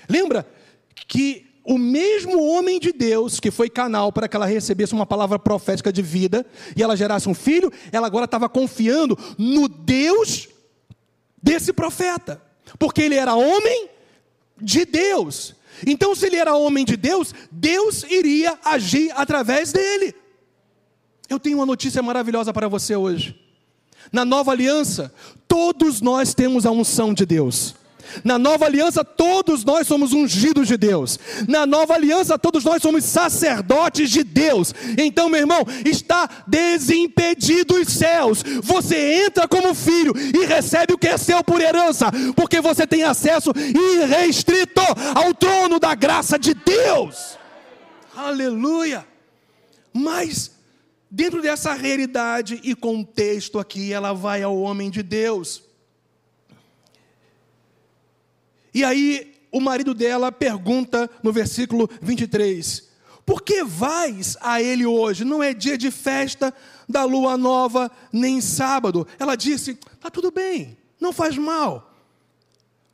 [0.10, 0.48] Lembra
[1.08, 5.40] que o mesmo homem de Deus que foi canal para que ela recebesse uma palavra
[5.40, 10.48] profética de vida e ela gerasse um filho, ela agora estava confiando no Deus
[11.42, 12.42] desse profeta,
[12.78, 13.90] porque ele era homem
[14.62, 15.56] de Deus.
[15.86, 20.16] Então, se ele era homem de Deus, Deus iria agir através dele.
[21.28, 23.40] Eu tenho uma notícia maravilhosa para você hoje.
[24.12, 25.14] Na nova aliança,
[25.48, 27.76] todos nós temos a unção de Deus.
[28.24, 31.20] Na nova aliança, todos nós somos ungidos de Deus.
[31.48, 34.74] Na nova aliança, todos nós somos sacerdotes de Deus.
[34.98, 38.44] Então, meu irmão, está desimpedido os céus.
[38.62, 43.04] Você entra como filho e recebe o que é seu por herança, porque você tem
[43.04, 44.82] acesso irrestrito
[45.14, 47.38] ao trono da graça de Deus.
[48.16, 49.06] Aleluia!
[49.94, 50.52] Mas
[51.10, 55.64] dentro dessa realidade e contexto aqui, ela vai ao homem de Deus.
[58.76, 62.90] E aí o marido dela pergunta no versículo 23:
[63.26, 65.24] Por que vais a ele hoje?
[65.24, 66.54] Não é dia de festa
[66.88, 69.08] da lua nova, nem sábado.
[69.18, 71.96] Ela disse: Está tudo bem, não faz mal.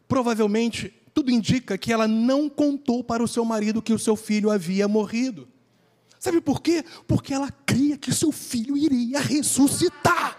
[0.08, 4.52] Provavelmente, tudo indica que ela não contou para o seu marido que o seu filho
[4.52, 5.48] havia morrido.
[6.20, 6.86] Sabe por quê?
[7.08, 10.38] Porque ela cria que seu filho iria ressuscitar.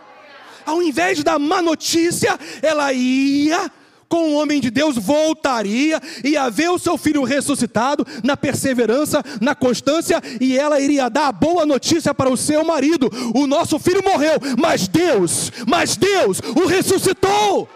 [0.65, 3.69] Ao invés da má notícia, ela ia
[4.13, 9.55] com o homem de Deus voltaria, ia ver o seu filho ressuscitado, na perseverança, na
[9.55, 14.05] constância, e ela iria dar a boa notícia para o seu marido: o nosso filho
[14.05, 17.67] morreu, mas Deus, mas Deus o ressuscitou.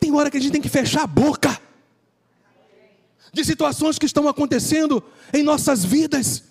[0.00, 1.60] Tem hora que a gente tem que fechar a boca
[3.34, 6.44] de situações que estão acontecendo em nossas vidas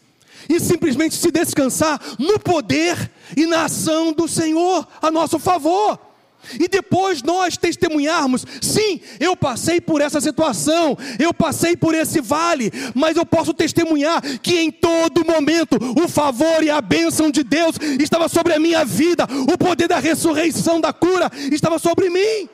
[0.48, 6.11] e simplesmente se descansar no poder e na ação do Senhor a nosso favor.
[6.60, 12.72] E depois nós testemunharmos: sim, eu passei por essa situação, eu passei por esse vale,
[12.94, 17.76] mas eu posso testemunhar que em todo momento o favor e a bênção de Deus
[18.00, 22.50] estava sobre a minha vida, o poder da ressurreição, da cura estava sobre mim.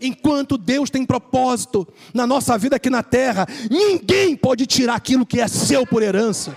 [0.00, 5.40] Enquanto Deus tem propósito na nossa vida aqui na terra, ninguém pode tirar aquilo que
[5.40, 6.56] é seu por herança.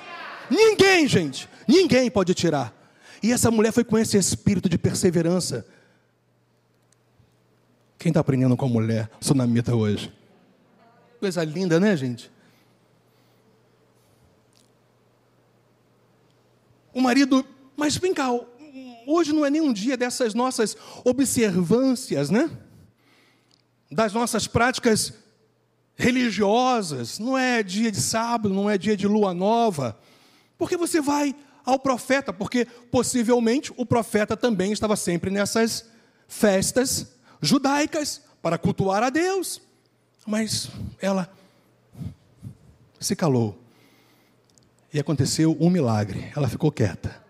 [0.49, 2.73] Ninguém, gente, ninguém pode tirar.
[3.21, 5.65] E essa mulher foi com esse espírito de perseverança
[7.97, 10.13] quem está aprendendo com a mulher sunamita hoje?
[11.19, 12.31] Coisa linda, né, gente?
[16.93, 18.27] O marido, mas vem cá,
[19.05, 22.49] hoje não é nem um dia dessas nossas observâncias, né?
[23.91, 25.13] Das nossas práticas
[25.95, 29.97] religiosas, não é dia de sábado, não é dia de lua nova.
[30.57, 35.85] Porque você vai ao profeta, porque possivelmente o profeta também estava sempre nessas
[36.27, 39.61] festas judaicas para cultuar a Deus.
[40.25, 40.69] Mas
[41.01, 41.31] ela
[42.99, 43.57] se calou.
[44.93, 46.31] E aconteceu um milagre.
[46.35, 47.21] Ela ficou quieta.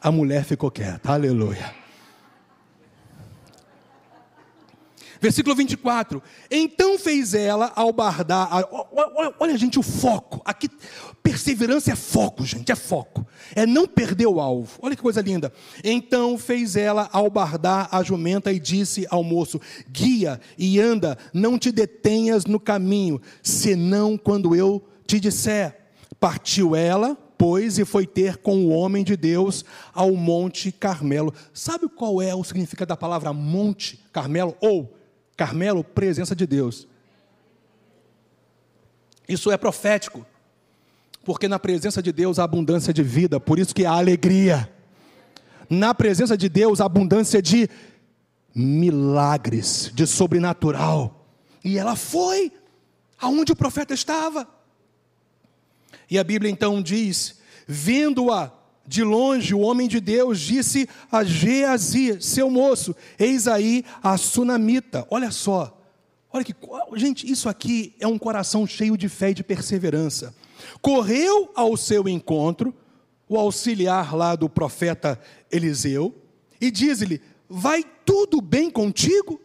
[0.00, 1.12] A mulher ficou quieta.
[1.12, 1.83] Aleluia.
[5.24, 6.22] Versículo 24.
[6.50, 8.46] Então fez ela ao bardar.
[8.52, 10.42] Olha, olha, gente, o foco.
[10.44, 10.68] Aqui,
[11.22, 13.26] perseverança é foco, gente, é foco.
[13.54, 14.78] É não perder o alvo.
[14.82, 15.50] Olha que coisa linda.
[15.82, 19.58] Então fez ela ao bardar a jumenta e disse ao moço:
[19.90, 25.74] Guia e anda, não te detenhas no caminho, senão quando eu te disser.
[26.20, 31.32] Partiu ela, pois, e foi ter com o homem de Deus ao Monte Carmelo.
[31.54, 34.54] Sabe qual é o significado da palavra Monte Carmelo?
[34.60, 35.02] Ou
[35.36, 36.86] Carmelo, presença de Deus.
[39.28, 40.24] Isso é profético,
[41.24, 44.70] porque na presença de Deus há abundância de vida, por isso que há alegria.
[45.68, 47.68] Na presença de Deus há abundância de
[48.54, 51.26] milagres, de sobrenatural.
[51.64, 52.52] E ela foi
[53.18, 54.46] aonde o profeta estava.
[56.10, 58.52] E a Bíblia então diz: vendo-a
[58.86, 65.06] de longe, o homem de Deus disse a Geazi, seu moço: Eis aí a sunamita.
[65.10, 65.80] Olha só,
[66.32, 66.54] olha que.
[66.94, 70.34] Gente, isso aqui é um coração cheio de fé e de perseverança.
[70.82, 72.74] Correu ao seu encontro,
[73.28, 75.18] o auxiliar lá do profeta
[75.50, 76.14] Eliseu,
[76.60, 79.40] e diz-lhe: Vai tudo bem contigo?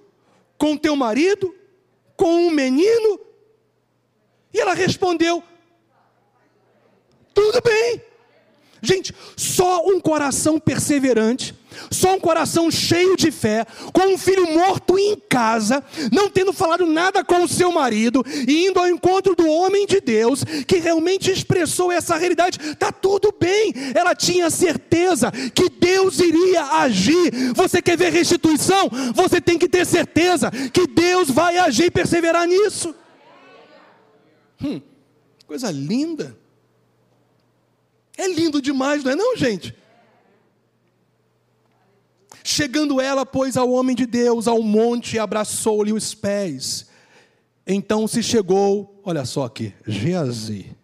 [0.58, 1.56] Com teu marido?
[2.18, 3.20] Com um menino?
[4.54, 5.42] E ela respondeu:
[7.34, 8.09] Tudo bem.
[8.82, 11.54] Gente, só um coração perseverante,
[11.92, 16.86] só um coração cheio de fé, com um filho morto em casa, não tendo falado
[16.86, 21.32] nada com o seu marido, e indo ao encontro do homem de Deus, que realmente
[21.32, 22.60] expressou essa realidade.
[22.72, 27.54] Está tudo bem, ela tinha certeza que Deus iria agir.
[27.54, 28.90] Você quer ver restituição?
[29.14, 32.96] Você tem que ter certeza que Deus vai agir e perseverar nisso.
[34.62, 34.82] Hum,
[35.46, 36.38] coisa linda.
[38.20, 39.74] É lindo demais, não é não, gente?
[42.44, 46.88] Chegando ela, pois, ao homem de Deus, ao monte, abraçou-lhe os pés.
[47.66, 50.76] Então se chegou, olha só aqui, Geazi,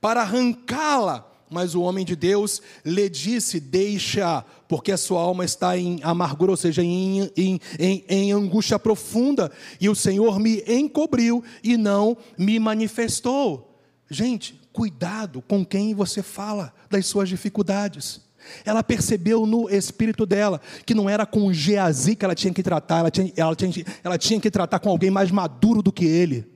[0.00, 1.30] para arrancá-la.
[1.48, 6.50] Mas o homem de Deus lhe disse: Deixa, porque a sua alma está em amargura,
[6.50, 12.16] ou seja, em, em, em, em angústia profunda, e o Senhor me encobriu e não
[12.36, 13.78] me manifestou.
[14.10, 18.20] Gente, cuidado com quem você fala das suas dificuldades.
[18.64, 22.98] Ela percebeu no espírito dela que não era com Geazi que ela tinha que tratar,
[22.98, 23.72] ela tinha, ela, tinha,
[24.02, 26.52] ela tinha que tratar com alguém mais maduro do que ele.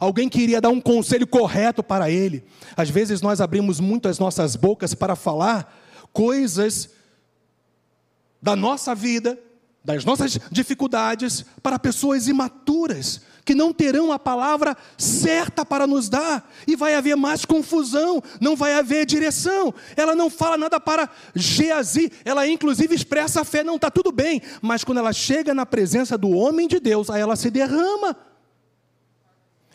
[0.00, 2.44] Alguém que iria dar um conselho correto para ele.
[2.76, 5.80] Às vezes nós abrimos muito as nossas bocas para falar
[6.12, 6.90] coisas
[8.42, 9.38] da nossa vida,
[9.84, 16.48] das nossas dificuldades, para pessoas imaturas que não terão a palavra certa para nos dar,
[16.66, 19.74] e vai haver mais confusão, não vai haver direção.
[19.96, 24.40] Ela não fala nada para Geazi, ela inclusive expressa a fé, não está tudo bem,
[24.60, 28.16] mas quando ela chega na presença do homem de Deus, aí ela se derrama.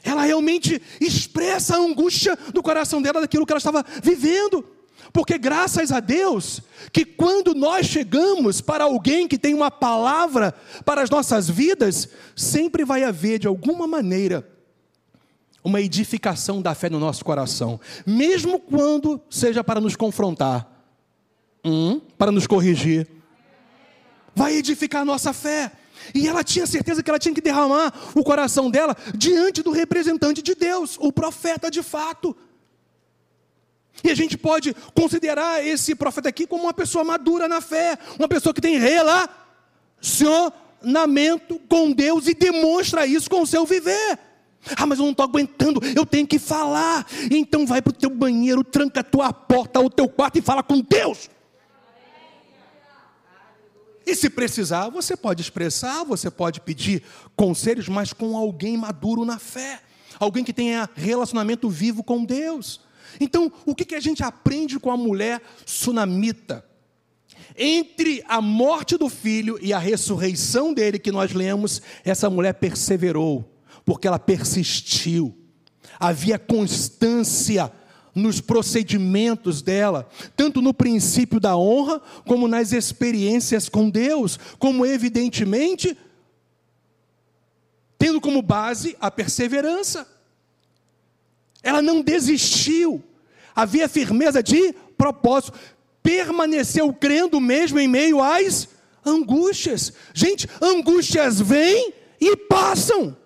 [0.04, 4.77] Ela realmente expressa a angústia do coração dela daquilo que ela estava vivendo.
[5.14, 10.54] Porque graças a Deus, que quando nós chegamos para alguém que tem uma palavra
[10.86, 14.48] para as nossas vidas, sempre vai haver de alguma maneira
[15.64, 20.66] uma edificação da fé no nosso coração, mesmo quando seja para nos confrontar,
[21.64, 23.08] hum, para nos corrigir,
[24.34, 25.72] vai edificar a nossa fé.
[26.14, 30.42] E ela tinha certeza que ela tinha que derramar o coração dela diante do representante
[30.42, 32.36] de Deus, o profeta de fato.
[34.04, 38.28] E a gente pode considerar esse profeta aqui como uma pessoa madura na fé, uma
[38.28, 44.20] pessoa que tem relacionamento com Deus e demonstra isso com o seu viver.
[44.76, 47.06] Ah, mas eu não estou aguentando, eu tenho que falar.
[47.32, 50.62] Então vai para o teu banheiro, tranca a tua porta, o teu quarto e fala
[50.62, 51.30] com Deus.
[54.06, 57.04] E se precisar, você pode expressar, você pode pedir
[57.36, 59.82] conselhos, mas com alguém maduro na fé,
[60.18, 62.87] alguém que tenha relacionamento vivo com Deus.
[63.20, 66.66] Então, o que, que a gente aprende com a mulher sunamita?
[67.58, 73.60] Entre a morte do filho e a ressurreição dele, que nós lemos, essa mulher perseverou,
[73.84, 75.36] porque ela persistiu.
[76.00, 77.72] Havia constância
[78.14, 85.96] nos procedimentos dela, tanto no princípio da honra, como nas experiências com Deus, como evidentemente,
[87.98, 90.08] tendo como base a perseverança.
[91.62, 93.04] Ela não desistiu,
[93.58, 95.58] havia firmeza de propósito,
[96.04, 98.70] permaneceu crendo mesmo em meio às
[99.04, 99.92] angústias.
[100.14, 101.92] Gente, angústias vêm
[102.22, 103.18] e passam,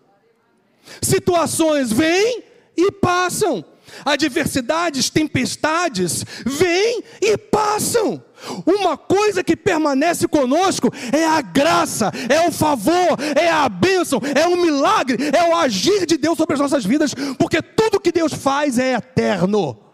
[1.01, 2.43] situações vêm
[2.77, 3.63] e passam,
[4.05, 8.23] adversidades, tempestades vêm e passam.
[8.65, 14.47] Uma coisa que permanece conosco é a graça, é o favor, é a bênção, é
[14.47, 18.33] o milagre, é o agir de Deus sobre as nossas vidas, porque tudo que Deus
[18.33, 19.90] faz é eterno.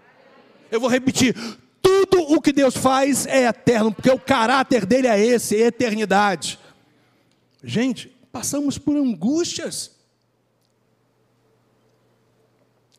[0.72, 1.36] Eu vou repetir:
[1.82, 6.60] tudo o que Deus faz é eterno, porque o caráter dele é esse, é eternidade.
[7.64, 9.92] Gente, passamos por angústias.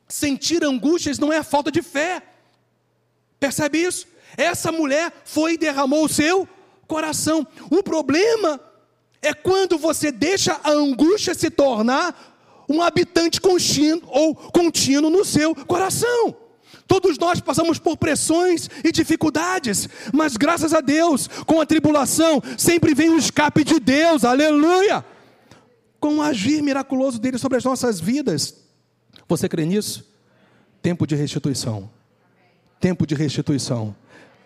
[0.08, 2.22] Sentir angústias não é falta de fé.
[3.38, 4.06] Percebe isso?
[4.36, 6.48] Essa mulher foi e derramou o seu
[6.86, 7.46] coração.
[7.70, 8.60] O problema
[9.20, 15.54] é quando você deixa a angústia se tornar um habitante contínuo ou contínuo no seu
[15.54, 16.47] coração.
[16.88, 22.94] Todos nós passamos por pressões e dificuldades, mas graças a Deus, com a tribulação, sempre
[22.94, 25.04] vem o escape de Deus, aleluia!
[26.00, 28.54] Com o agir miraculoso dele sobre as nossas vidas.
[29.28, 30.04] Você crê nisso?
[30.82, 31.88] Tempo de restituição.
[32.80, 33.94] Tempo de restituição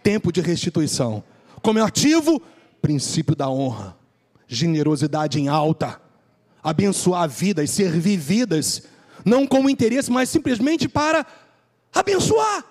[0.02, 1.22] tempo de restituição.
[1.62, 2.42] Como é ativo,
[2.80, 3.96] princípio da honra,
[4.48, 6.00] generosidade em alta,
[6.62, 8.82] abençoar vidas, servir vidas,
[9.24, 11.24] não como interesse, mas simplesmente para
[11.92, 12.64] abençoar.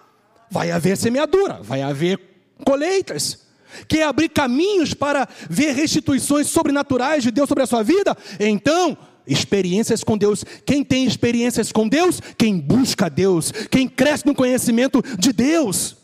[0.49, 2.19] Vai haver semeadura, vai haver
[2.65, 3.39] colheitas.
[3.87, 8.17] Quer abrir caminhos para ver restituições sobrenaturais de Deus sobre a sua vida?
[8.39, 10.43] Então, experiências com Deus.
[10.65, 12.19] Quem tem experiências com Deus?
[12.37, 15.95] Quem busca Deus, quem cresce no conhecimento de Deus.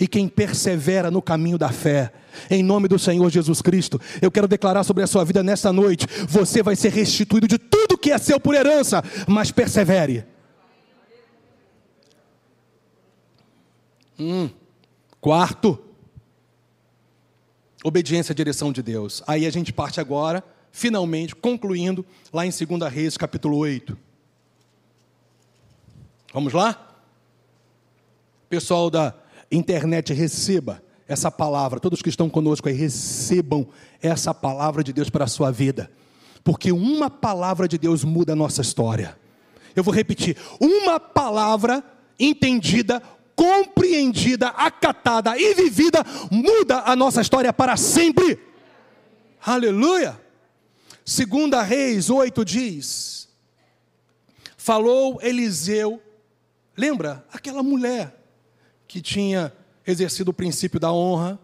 [0.00, 2.10] e quem persevera no caminho da fé.
[2.48, 6.06] Em nome do Senhor Jesus Cristo, eu quero declarar sobre a sua vida nesta noite:
[6.26, 10.24] você vai ser restituído de tudo que é seu por herança, mas persevere.
[14.20, 14.50] Hum.
[15.18, 15.78] Quarto,
[17.82, 19.22] obediência à direção de Deus.
[19.26, 23.96] Aí a gente parte agora, finalmente, concluindo, lá em 2 Reis, capítulo 8.
[26.34, 27.02] Vamos lá?
[28.50, 29.14] Pessoal da
[29.50, 31.80] internet, receba essa palavra.
[31.80, 33.66] Todos que estão conosco aí, recebam
[34.02, 35.90] essa palavra de Deus para a sua vida.
[36.44, 39.18] Porque uma palavra de Deus muda a nossa história.
[39.74, 41.82] Eu vou repetir: uma palavra
[42.18, 43.02] entendida,
[43.40, 48.38] compreendida, acatada e vivida muda a nossa história para sempre.
[49.40, 50.20] Aleluia!
[51.06, 53.30] Segunda Reis 8 diz:
[54.58, 56.02] Falou Eliseu
[56.76, 58.14] Lembra aquela mulher
[58.86, 59.52] que tinha
[59.86, 61.38] exercido o princípio da honra,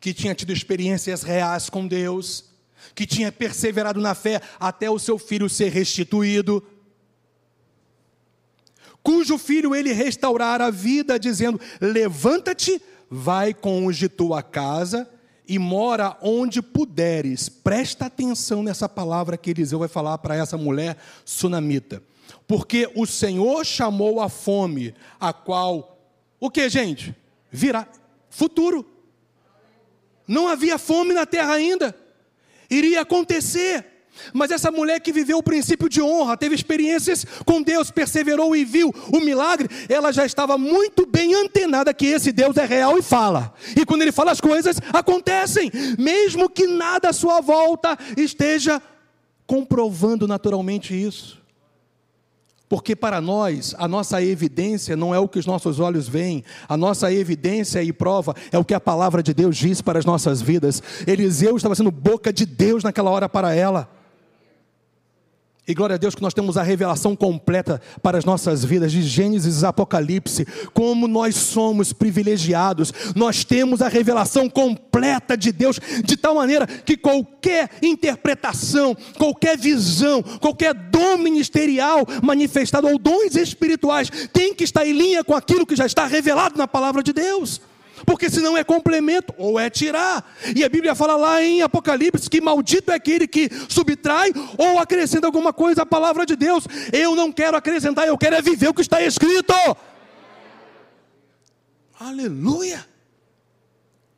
[0.00, 2.46] que tinha tido experiências reais com Deus,
[2.94, 6.60] que tinha perseverado na fé até o seu filho ser restituído,
[9.02, 12.80] cujo filho ele restaurara a vida, dizendo: Levanta-te,
[13.10, 15.08] vai com os de tua casa
[15.46, 17.48] e mora onde puderes.
[17.48, 22.02] Presta atenção nessa palavra que Eliseu vai falar para essa mulher sunamita.
[22.46, 25.98] Porque o Senhor chamou a fome, a qual,
[26.38, 27.14] o que, gente?
[27.50, 27.88] Virá
[28.28, 28.86] futuro.
[30.26, 31.96] Não havia fome na terra ainda.
[32.70, 33.97] Iria acontecer.
[34.32, 38.64] Mas essa mulher que viveu o princípio de honra, teve experiências com Deus, perseverou e
[38.64, 43.02] viu o milagre, ela já estava muito bem antenada que esse Deus é real e
[43.02, 43.52] fala.
[43.76, 48.82] E quando ele fala as coisas, acontecem, mesmo que nada à sua volta esteja
[49.46, 51.38] comprovando naturalmente isso.
[52.68, 56.76] Porque para nós, a nossa evidência não é o que os nossos olhos veem, a
[56.76, 60.42] nossa evidência e prova é o que a palavra de Deus diz para as nossas
[60.42, 60.82] vidas.
[61.06, 63.88] Eliseu estava sendo boca de Deus naquela hora para ela.
[65.68, 69.02] E glória a Deus que nós temos a revelação completa para as nossas vidas, de
[69.02, 70.46] Gênesis Apocalipse.
[70.72, 76.96] Como nós somos privilegiados, nós temos a revelação completa de Deus, de tal maneira que
[76.96, 84.94] qualquer interpretação, qualquer visão, qualquer dom ministerial manifestado ou dons espirituais tem que estar em
[84.94, 87.60] linha com aquilo que já está revelado na palavra de Deus
[88.04, 90.36] porque senão é complemento ou é tirar.
[90.54, 95.26] E a Bíblia fala lá em Apocalipse que maldito é aquele que subtrai ou acrescenta
[95.26, 96.64] alguma coisa à palavra de Deus.
[96.92, 99.54] Eu não quero acrescentar, eu quero é viver o que está escrito.
[101.98, 102.86] Aleluia!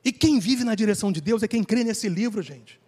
[0.04, 2.80] E quem vive na direção de Deus é quem crê nesse livro, gente.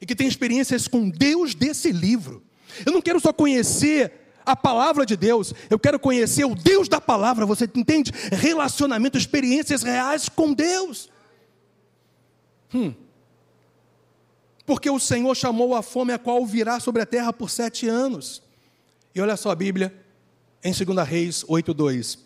[0.00, 2.42] E que tem experiências com Deus desse livro.
[2.86, 7.00] Eu não quero só conhecer a palavra de Deus, eu quero conhecer o Deus da
[7.00, 8.10] palavra, você entende?
[8.32, 11.10] Relacionamento, experiências reais com Deus.
[12.74, 12.94] Hum.
[14.64, 18.42] Porque o Senhor chamou a fome a qual virá sobre a terra por sete anos.
[19.14, 19.94] E olha só a Bíblia,
[20.62, 22.18] em 2 Reis 8,2.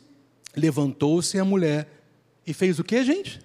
[0.54, 1.88] Levantou-se a mulher
[2.46, 3.40] e fez o que, gente?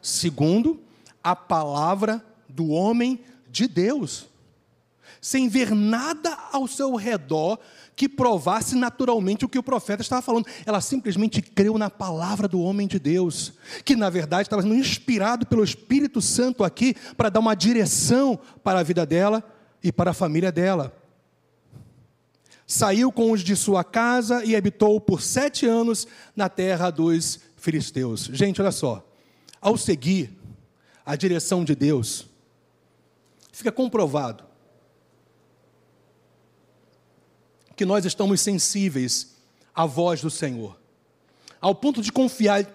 [0.00, 0.80] Segundo
[1.22, 3.20] a palavra do homem
[3.50, 4.31] de Deus
[5.22, 7.56] sem ver nada ao seu redor
[7.94, 10.48] que provasse naturalmente o que o profeta estava falando.
[10.66, 13.52] Ela simplesmente creu na palavra do homem de Deus,
[13.84, 18.80] que na verdade estava sendo inspirado pelo Espírito Santo aqui para dar uma direção para
[18.80, 19.44] a vida dela
[19.80, 20.92] e para a família dela.
[22.66, 28.24] Saiu com os de sua casa e habitou por sete anos na terra dos filisteus.
[28.32, 29.06] Gente, olha só.
[29.60, 30.36] Ao seguir
[31.06, 32.26] a direção de Deus,
[33.52, 34.51] fica comprovado
[37.76, 39.36] que nós estamos sensíveis
[39.74, 40.78] à voz do Senhor,
[41.60, 42.66] ao ponto de confiar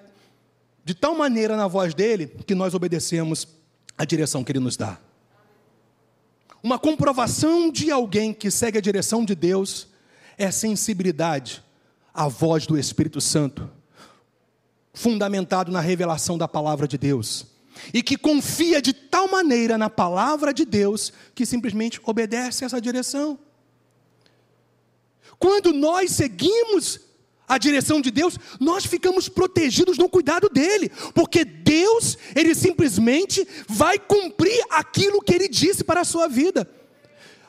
[0.83, 3.47] de tal maneira na voz dele que nós obedecemos
[3.97, 4.97] a direção que ele nos dá.
[6.63, 9.87] Uma comprovação de alguém que segue a direção de Deus
[10.37, 11.63] é sensibilidade
[12.13, 13.69] à voz do Espírito Santo,
[14.93, 17.45] fundamentado na revelação da palavra de Deus,
[17.93, 23.37] e que confia de tal maneira na palavra de Deus que simplesmente obedece essa direção.
[25.39, 26.99] Quando nós seguimos
[27.47, 33.97] a direção de Deus, nós ficamos protegidos no cuidado dele, porque Deus, ele simplesmente vai
[33.97, 36.69] cumprir aquilo que ele disse para a sua vida.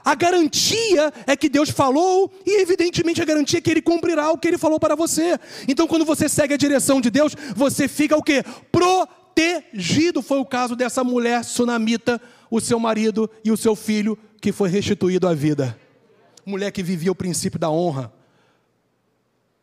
[0.05, 4.39] A garantia é que Deus falou, e evidentemente a garantia é que Ele cumprirá o
[4.39, 5.39] que Ele falou para você.
[5.67, 8.43] Então, quando você segue a direção de Deus, você fica o que?
[8.73, 10.23] Protegido.
[10.23, 12.19] Foi o caso dessa mulher sunamita,
[12.51, 15.79] o seu marido e o seu filho, que foi restituído à vida
[16.49, 18.13] mulher que vivia o princípio da honra,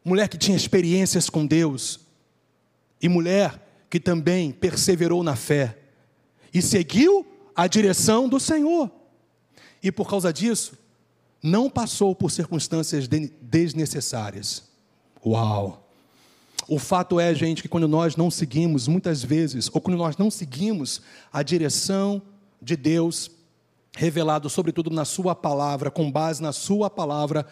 [0.03, 1.99] mulher que tinha experiências com Deus.
[3.01, 5.77] e mulher que também perseverou na fé
[6.53, 7.25] e seguiu
[7.55, 8.89] a direção do Senhor.
[9.83, 10.77] E por causa disso,
[11.43, 13.07] não passou por circunstâncias
[13.41, 14.63] desnecessárias.
[15.23, 15.87] Uau!
[16.67, 20.31] O fato é, gente, que quando nós não seguimos, muitas vezes, ou quando nós não
[20.31, 22.21] seguimos a direção
[22.59, 23.29] de Deus,
[23.95, 27.45] revelado sobretudo na Sua palavra, com base na Sua palavra,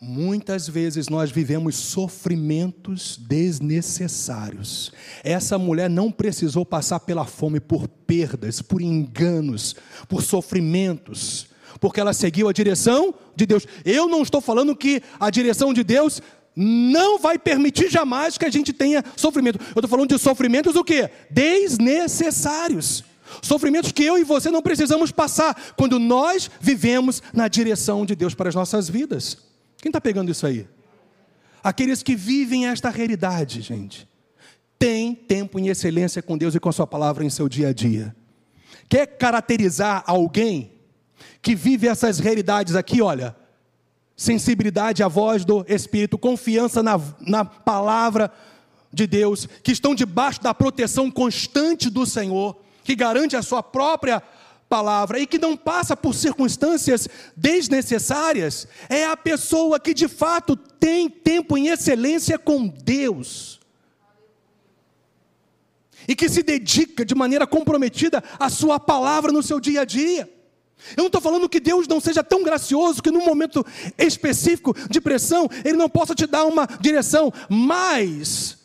[0.00, 4.92] muitas vezes nós vivemos sofrimentos desnecessários.
[5.24, 9.74] Essa mulher não precisou passar pela fome por perdas, por enganos,
[10.08, 11.48] por sofrimentos,
[11.80, 13.66] porque ela seguiu a direção de Deus.
[13.84, 16.20] Eu não estou falando que a direção de Deus
[16.54, 19.58] não vai permitir jamais que a gente tenha sofrimento.
[19.58, 21.10] Eu estou falando de sofrimentos o quê?
[21.30, 23.04] Desnecessários.
[23.42, 28.34] Sofrimentos que eu e você não precisamos passar quando nós vivemos na direção de Deus
[28.34, 29.38] para as nossas vidas.
[29.78, 30.66] Quem está pegando isso aí?
[31.62, 34.08] Aqueles que vivem esta realidade, gente,
[34.78, 37.72] têm tempo em excelência com Deus e com a Sua palavra em seu dia a
[37.72, 38.14] dia.
[38.88, 40.72] Quer caracterizar alguém
[41.42, 43.34] que vive essas realidades aqui, olha,
[44.16, 48.32] sensibilidade à voz do Espírito, confiança na, na palavra
[48.92, 52.56] de Deus, que estão debaixo da proteção constante do Senhor,
[52.86, 54.22] que garante a sua própria
[54.68, 61.10] palavra e que não passa por circunstâncias desnecessárias, é a pessoa que de fato tem
[61.10, 63.60] tempo em excelência com Deus.
[66.06, 70.32] E que se dedica de maneira comprometida à sua palavra no seu dia a dia.
[70.96, 73.66] Eu não estou falando que Deus não seja tão gracioso que num momento
[73.98, 78.55] específico de pressão Ele não possa te dar uma direção, mas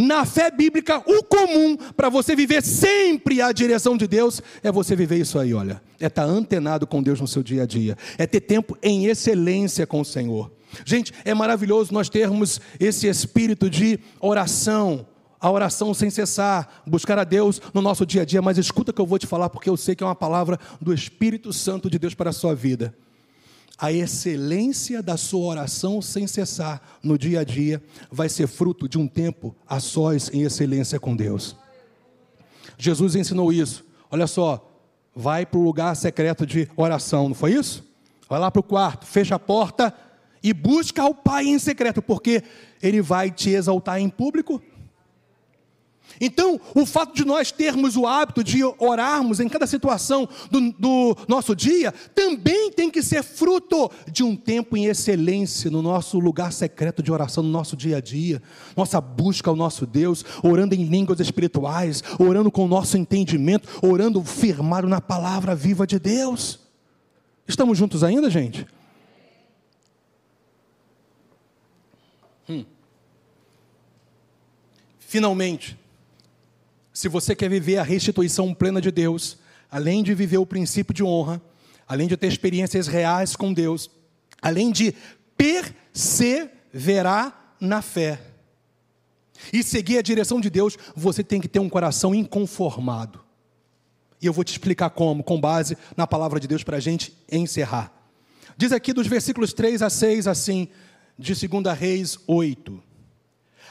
[0.00, 4.96] na fé bíblica o comum para você viver sempre a direção de Deus é você
[4.96, 7.96] viver isso aí, olha, é estar tá antenado com Deus no seu dia a dia,
[8.16, 10.50] é ter tempo em excelência com o Senhor.
[10.84, 15.06] Gente, é maravilhoso nós termos esse espírito de oração,
[15.38, 19.00] a oração sem cessar, buscar a Deus no nosso dia a dia, mas escuta que
[19.00, 21.98] eu vou te falar, porque eu sei que é uma palavra do Espírito Santo de
[21.98, 22.94] Deus para a sua vida.
[23.80, 28.98] A excelência da sua oração sem cessar no dia a dia vai ser fruto de
[28.98, 31.56] um tempo a sós em excelência com Deus.
[32.76, 33.84] Jesus ensinou isso.
[34.10, 34.70] Olha só,
[35.14, 37.88] vai para o lugar secreto de oração, não foi isso?
[38.28, 39.94] Vai lá para o quarto, fecha a porta
[40.42, 42.42] e busca o Pai em secreto, porque
[42.82, 44.62] Ele vai te exaltar em público
[46.18, 51.16] então, o fato de nós termos o hábito de orarmos em cada situação do, do,
[51.28, 56.52] nosso dia, também tem que ser fruto de um tempo em excelência no nosso lugar
[56.52, 58.42] secreto de oração, no nosso dia a dia,
[58.76, 64.22] nossa busca ao nosso Deus, orando em línguas espirituais, orando com o nosso entendimento, orando
[64.24, 66.60] firmado na palavra viva de Deus.
[67.46, 68.66] Estamos juntos ainda, gente?
[72.48, 72.64] Hum.
[74.98, 75.76] Finalmente,
[76.92, 79.38] se você quer viver a restituição plena de Deus,
[79.70, 81.40] além de viver o princípio de honra,
[81.86, 83.90] além de ter experiências reais com Deus,
[84.42, 84.94] além de
[85.36, 88.20] perseverar na fé
[89.52, 93.20] e seguir a direção de Deus, você tem que ter um coração inconformado.
[94.20, 97.16] E eu vou te explicar como, com base na palavra de Deus para a gente
[97.30, 97.92] encerrar.
[98.56, 100.68] Diz aqui dos versículos 3 a 6, assim,
[101.18, 102.89] de 2 Reis 8.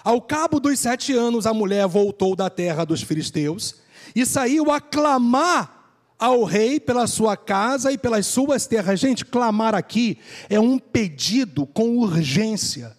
[0.03, 3.75] Ao cabo dos sete anos, a mulher voltou da terra dos filisteus
[4.15, 5.79] e saiu a clamar
[6.17, 8.99] ao rei pela sua casa e pelas suas terras.
[8.99, 10.17] Gente, clamar aqui
[10.49, 12.97] é um pedido com urgência.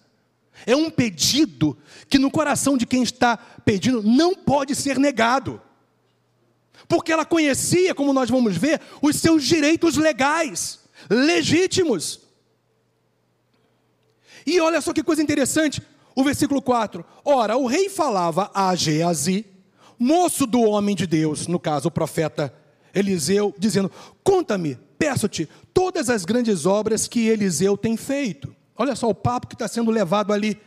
[0.65, 1.77] É um pedido
[2.09, 5.61] que no coração de quem está pedindo não pode ser negado.
[6.87, 10.79] Porque ela conhecia, como nós vamos ver, os seus direitos legais,
[11.09, 12.21] legítimos.
[14.45, 15.81] E olha só que coisa interessante,
[16.21, 19.45] o versículo 4: Ora, o rei falava a Geazi,
[19.99, 22.53] moço do homem de Deus, no caso o profeta
[22.93, 23.91] Eliseu, dizendo:
[24.23, 28.55] Conta-me, peço-te, todas as grandes obras que Eliseu tem feito.
[28.77, 30.59] Olha só o papo que está sendo levado ali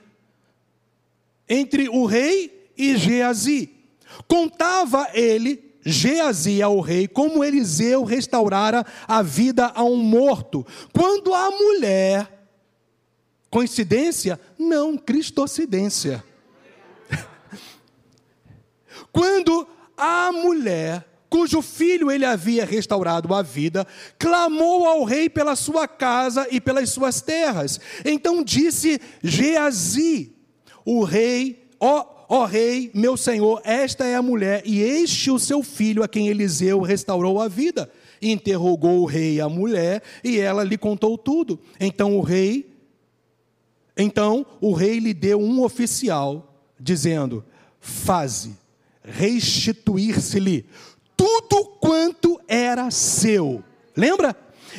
[1.48, 3.70] entre o rei e Geazi.
[4.28, 10.66] Contava ele, Geazi, ao rei, como Eliseu restaurara a vida a um morto.
[10.92, 12.33] Quando a mulher
[13.54, 14.40] Coincidência?
[14.58, 16.24] Não, cristocidência.
[19.12, 19.64] Quando
[19.96, 23.86] a mulher, cujo filho ele havia restaurado a vida,
[24.18, 27.78] clamou ao rei pela sua casa e pelas suas terras.
[28.04, 30.32] Então disse Geazi,
[30.84, 35.62] o rei, ó, ó rei, meu senhor, esta é a mulher, e este o seu
[35.62, 37.88] filho a quem Eliseu restaurou a vida.
[38.20, 41.60] Interrogou o rei a mulher, e ela lhe contou tudo.
[41.78, 42.73] Então o rei
[43.96, 47.44] então o rei lhe deu um oficial, dizendo:
[47.80, 48.56] fase
[49.04, 50.66] restituir-se-lhe
[51.16, 53.62] tudo quanto era seu.
[53.96, 54.34] Lembra?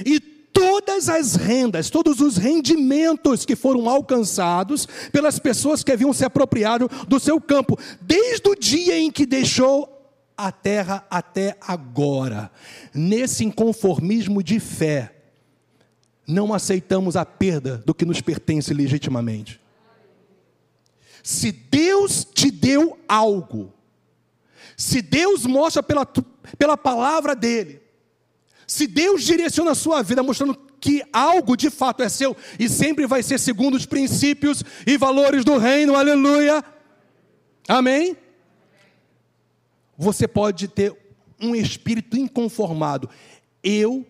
[0.05, 6.25] E todas as rendas, todos os rendimentos que foram alcançados pelas pessoas que haviam se
[6.25, 9.91] apropriado do seu campo, desde o dia em que deixou
[10.37, 12.51] a terra até agora.
[12.93, 15.14] Nesse inconformismo de fé,
[16.27, 19.61] não aceitamos a perda do que nos pertence legitimamente.
[21.23, 23.73] Se Deus te deu algo,
[24.77, 26.05] se Deus mostra pela,
[26.57, 27.81] pela palavra dele,
[28.67, 33.07] se Deus direciona a sua vida mostrando que algo de fato é seu e sempre
[33.07, 36.63] vai ser segundo os princípios e valores do reino, aleluia.
[37.67, 38.15] Amém?
[39.97, 40.95] Você pode ter
[41.39, 43.09] um espírito inconformado.
[43.63, 44.05] Eu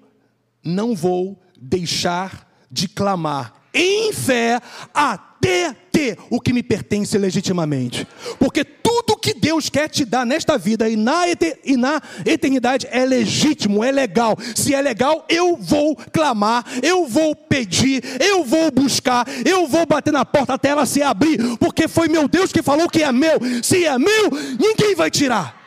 [0.64, 4.62] não vou deixar de clamar em fé
[4.94, 8.08] até ter o que me pertence legitimamente.
[8.40, 11.24] Porque tudo que Deus quer te dar nesta vida e na,
[11.64, 14.38] e na eternidade é legítimo, é legal.
[14.56, 20.14] Se é legal, eu vou clamar, eu vou pedir, eu vou buscar, eu vou bater
[20.14, 23.40] na porta até ela se abrir, porque foi meu Deus que falou que é meu.
[23.62, 25.64] Se é meu, ninguém vai tirar.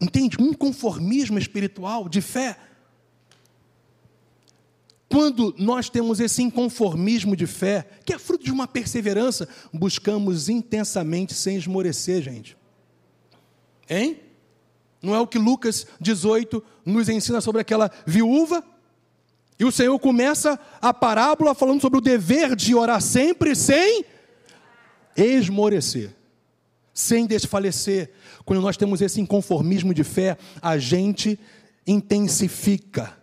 [0.00, 0.36] Entende?
[0.40, 2.56] Um conformismo espiritual de fé
[5.10, 11.34] quando nós temos esse inconformismo de fé, que é fruto de uma perseverança, buscamos intensamente
[11.34, 12.56] sem esmorecer, gente.
[13.88, 14.20] Hein?
[15.02, 18.62] Não é o que Lucas 18 nos ensina sobre aquela viúva?
[19.58, 24.04] E o Senhor começa a parábola falando sobre o dever de orar sempre sem
[25.16, 26.14] esmorecer,
[26.94, 28.12] sem desfalecer.
[28.44, 31.36] Quando nós temos esse inconformismo de fé, a gente
[31.84, 33.19] intensifica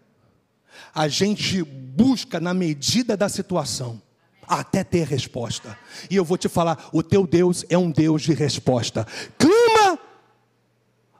[0.97, 4.01] a gente busca na medida da situação
[4.47, 5.77] até ter resposta.
[6.09, 9.05] E eu vou te falar: o teu Deus é um Deus de resposta.
[9.37, 9.99] Clama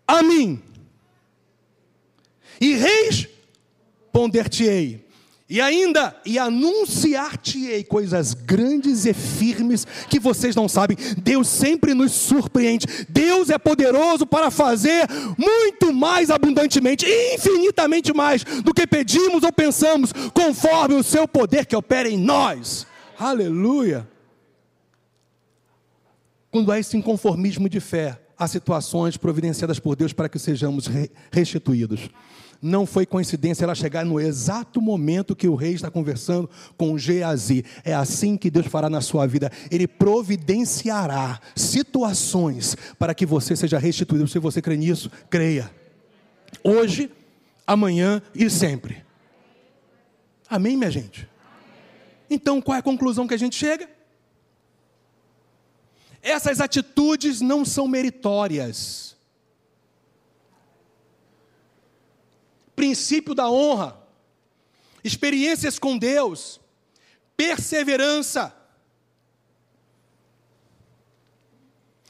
[0.08, 0.64] a mim,
[2.60, 5.07] e responder-te-ei.
[5.50, 10.98] E ainda, e anunciar-te-ei coisas grandes e firmes que vocês não sabem.
[11.18, 12.86] Deus sempre nos surpreende.
[13.08, 20.12] Deus é poderoso para fazer muito mais abundantemente, infinitamente mais do que pedimos ou pensamos,
[20.34, 22.86] conforme o seu poder que opera em nós.
[23.18, 24.06] Aleluia.
[26.52, 30.90] Quando há esse inconformismo de fé, há situações providenciadas por Deus para que sejamos
[31.32, 32.10] restituídos
[32.62, 37.66] não foi coincidência ela chegar no exato momento que o rei está conversando com Geazi.
[37.84, 39.52] É assim que Deus fará na sua vida.
[39.70, 44.28] Ele providenciará situações para que você seja restituído.
[44.28, 45.70] Se você crê nisso, creia.
[46.64, 47.12] Hoje,
[47.66, 49.04] amanhã e sempre.
[50.50, 51.28] Amém, minha gente?
[52.30, 53.90] Então, qual é a conclusão que a gente chega?
[56.22, 59.17] Essas atitudes não são meritórias.
[62.78, 64.00] Princípio da honra,
[65.04, 66.62] experiências com Deus,
[67.36, 68.56] perseverança,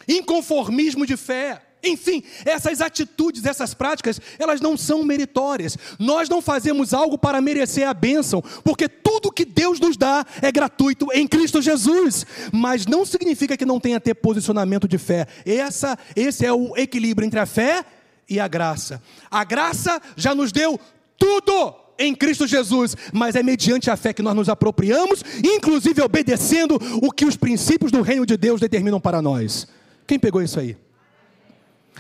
[0.06, 1.64] inconformismo de fé.
[1.82, 5.78] Enfim, essas atitudes, essas práticas, elas não são meritórias.
[5.98, 10.52] Nós não fazemos algo para merecer a bênção, porque tudo que Deus nos dá é
[10.52, 12.26] gratuito em Cristo Jesus.
[12.52, 15.28] Mas não significa que não tenha ter posicionamento de fé.
[15.46, 17.86] Essa, esse é o equilíbrio entre a fé
[18.30, 19.02] e a graça.
[19.30, 20.80] A graça já nos deu
[21.18, 26.80] tudo em Cristo Jesus, mas é mediante a fé que nós nos apropriamos, inclusive obedecendo
[27.02, 29.68] o que os princípios do reino de Deus determinam para nós.
[30.06, 30.78] Quem pegou isso aí?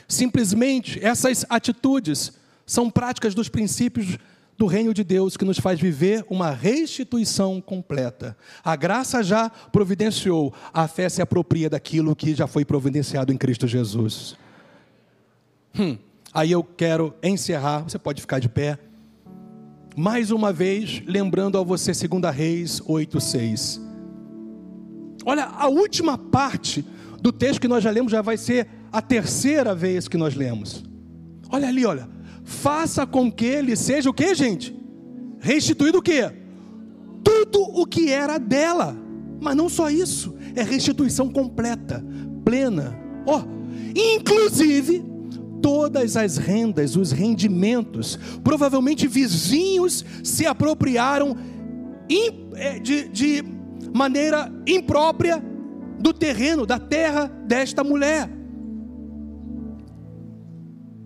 [0.07, 2.33] Simplesmente essas atitudes
[2.65, 4.17] são práticas dos princípios
[4.57, 8.35] do reino de Deus que nos faz viver uma restituição completa.
[8.63, 13.67] A graça já providenciou, a fé se apropria daquilo que já foi providenciado em Cristo
[13.67, 14.35] Jesus.
[15.77, 15.97] Hum.
[16.37, 18.77] Aí eu quero encerrar, você pode ficar de pé.
[19.95, 23.81] Mais uma vez, lembrando a você 2 Reis 8:6.
[25.25, 26.85] Olha, a última parte
[27.19, 30.83] do texto que nós já lemos já vai ser a terceira vez que nós lemos.
[31.49, 32.07] Olha ali, olha.
[32.43, 34.79] Faça com que ele seja o que, gente?
[35.39, 36.21] Restituído o que?
[37.23, 38.95] Tudo o que era dela.
[39.41, 42.05] Mas não só isso, é restituição completa,
[42.45, 42.95] plena.
[43.25, 43.43] Ó, oh,
[43.95, 45.16] inclusive
[45.61, 48.17] todas as rendas, os rendimentos.
[48.43, 51.35] Provavelmente vizinhos se apropriaram
[52.55, 53.43] é, de, de
[53.93, 55.43] maneira imprópria
[55.99, 58.29] do terreno, da terra desta mulher.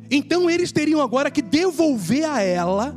[0.10, 2.96] Então eles teriam agora que devolver a ela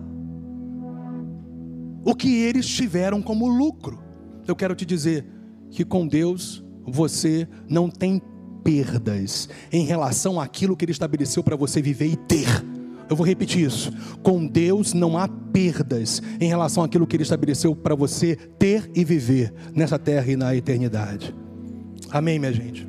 [2.04, 4.02] o que eles tiveram como lucro.
[4.46, 5.24] Eu quero te dizer
[5.70, 8.20] que com Deus você não tem
[8.64, 12.48] perdas em relação àquilo que Ele estabeleceu para você viver e ter.
[13.08, 13.92] Eu vou repetir isso.
[14.22, 19.04] Com Deus não há perdas em relação àquilo que Ele estabeleceu para você ter e
[19.04, 21.34] viver nessa terra e na eternidade.
[22.10, 22.88] Amém, minha gente?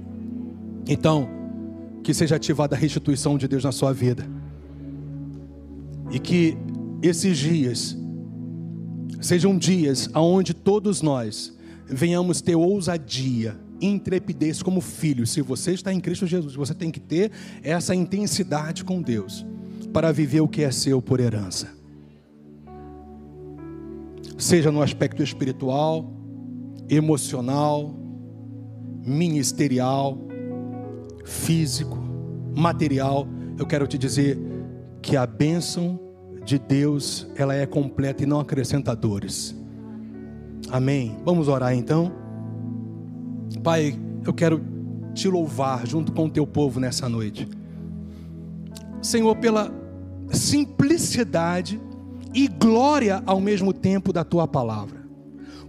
[0.88, 1.28] Então,
[2.04, 4.26] que seja ativada a restituição de Deus na sua vida.
[6.12, 6.56] E que
[7.02, 7.98] esses dias
[9.20, 11.56] sejam dias onde todos nós
[11.88, 15.32] venhamos ter ousadia, intrepidez como filhos.
[15.32, 17.32] Se você está em Cristo Jesus, você tem que ter
[17.64, 19.46] essa intensidade com Deus
[19.94, 21.70] para viver o que é seu por herança.
[24.38, 26.12] Seja no aspecto espiritual,
[26.90, 27.96] emocional,
[29.06, 30.18] ministerial,
[31.24, 31.98] físico,
[32.56, 33.28] material,
[33.58, 34.38] eu quero te dizer
[35.02, 36.00] que a bênção
[36.44, 39.56] de Deus, ela é completa e não acrescenta dores.
[40.70, 41.18] Amém.
[41.24, 42.25] Vamos orar então.
[43.66, 44.62] Pai, eu quero
[45.16, 47.50] te louvar junto com o teu povo nessa noite.
[49.02, 49.74] Senhor, pela
[50.30, 51.82] simplicidade
[52.32, 55.04] e glória ao mesmo tempo da tua palavra.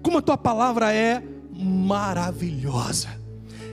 [0.02, 1.22] Como a tua palavra é
[1.58, 3.08] maravilhosa.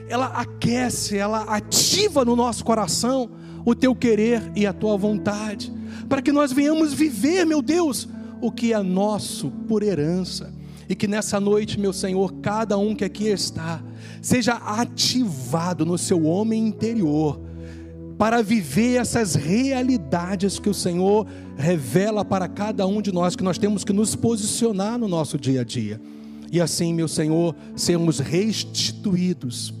[0.08, 3.30] Ela aquece, ela ativa no nosso coração
[3.62, 5.70] o teu querer e a tua vontade
[6.08, 8.08] para que nós venhamos viver, meu Deus,
[8.40, 10.50] o que é nosso por herança.
[10.88, 13.82] E que nessa noite, meu Senhor, cada um que aqui está,
[14.24, 17.38] seja ativado no seu homem interior,
[18.16, 21.26] para viver essas realidades que o Senhor
[21.58, 25.60] revela para cada um de nós, que nós temos que nos posicionar no nosso dia
[25.60, 26.00] a dia.
[26.50, 29.74] E assim, meu Senhor, sermos restituídos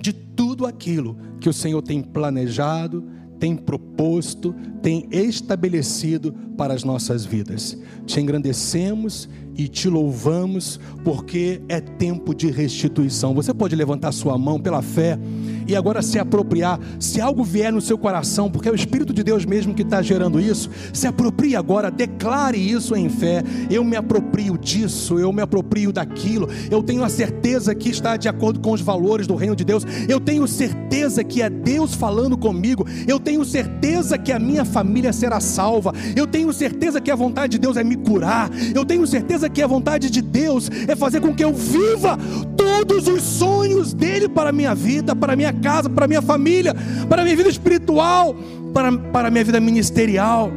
[0.00, 3.02] de tudo aquilo que o Senhor tem planejado,
[3.40, 7.76] tem proposto, tem estabelecido para as nossas vidas.
[8.06, 9.28] Te engrandecemos
[9.58, 13.34] e te louvamos, porque é tempo de restituição.
[13.34, 15.18] Você pode levantar sua mão pela fé
[15.66, 16.78] e agora se apropriar.
[17.00, 20.00] Se algo vier no seu coração, porque é o Espírito de Deus mesmo que está
[20.00, 23.42] gerando isso, se aproprie agora, declare isso em fé.
[23.68, 26.48] Eu me aproprio disso, eu me aproprio daquilo.
[26.70, 29.84] Eu tenho a certeza que está de acordo com os valores do reino de Deus.
[30.08, 32.86] Eu tenho certeza que é Deus falando comigo.
[33.08, 35.92] Eu tenho certeza que a minha família será salva.
[36.14, 38.50] Eu tenho certeza que a vontade de Deus é me curar.
[38.72, 42.18] Eu tenho certeza que a vontade de Deus é fazer com que eu viva
[42.56, 46.22] todos os sonhos dele para a minha vida, para a minha casa, para a minha
[46.22, 46.74] família,
[47.08, 48.34] para a minha vida espiritual,
[48.72, 50.50] para, para a minha vida ministerial.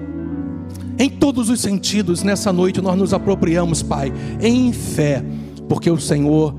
[0.97, 5.23] Em todos os sentidos, nessa noite nós nos apropriamos, Pai, em fé,
[5.67, 6.53] porque o Senhor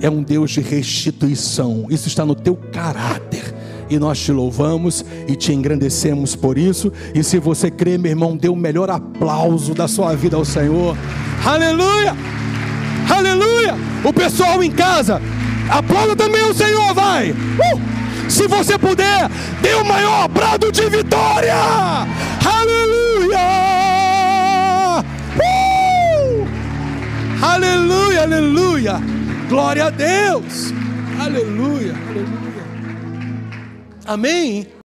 [0.00, 3.54] é um Deus de restituição, isso está no teu caráter
[3.88, 6.92] e nós te louvamos e te engrandecemos por isso.
[7.14, 10.96] E se você crê, meu irmão, dê o melhor aplauso da sua vida ao Senhor.
[11.44, 12.16] Aleluia!
[13.08, 13.74] Aleluia!
[14.04, 15.20] O pessoal em casa,
[15.70, 17.30] aplauda também o Senhor, vai!
[17.30, 17.96] Uh!
[18.28, 19.30] Se você puder,
[19.62, 21.54] dê o maior brado de vitória!
[22.44, 23.38] Aleluia!
[25.38, 26.46] Uh!
[27.42, 29.00] Aleluia, aleluia!
[29.48, 30.74] Glória a Deus!
[31.18, 32.55] Aleluia, aleluia.
[34.06, 34.75] Amém?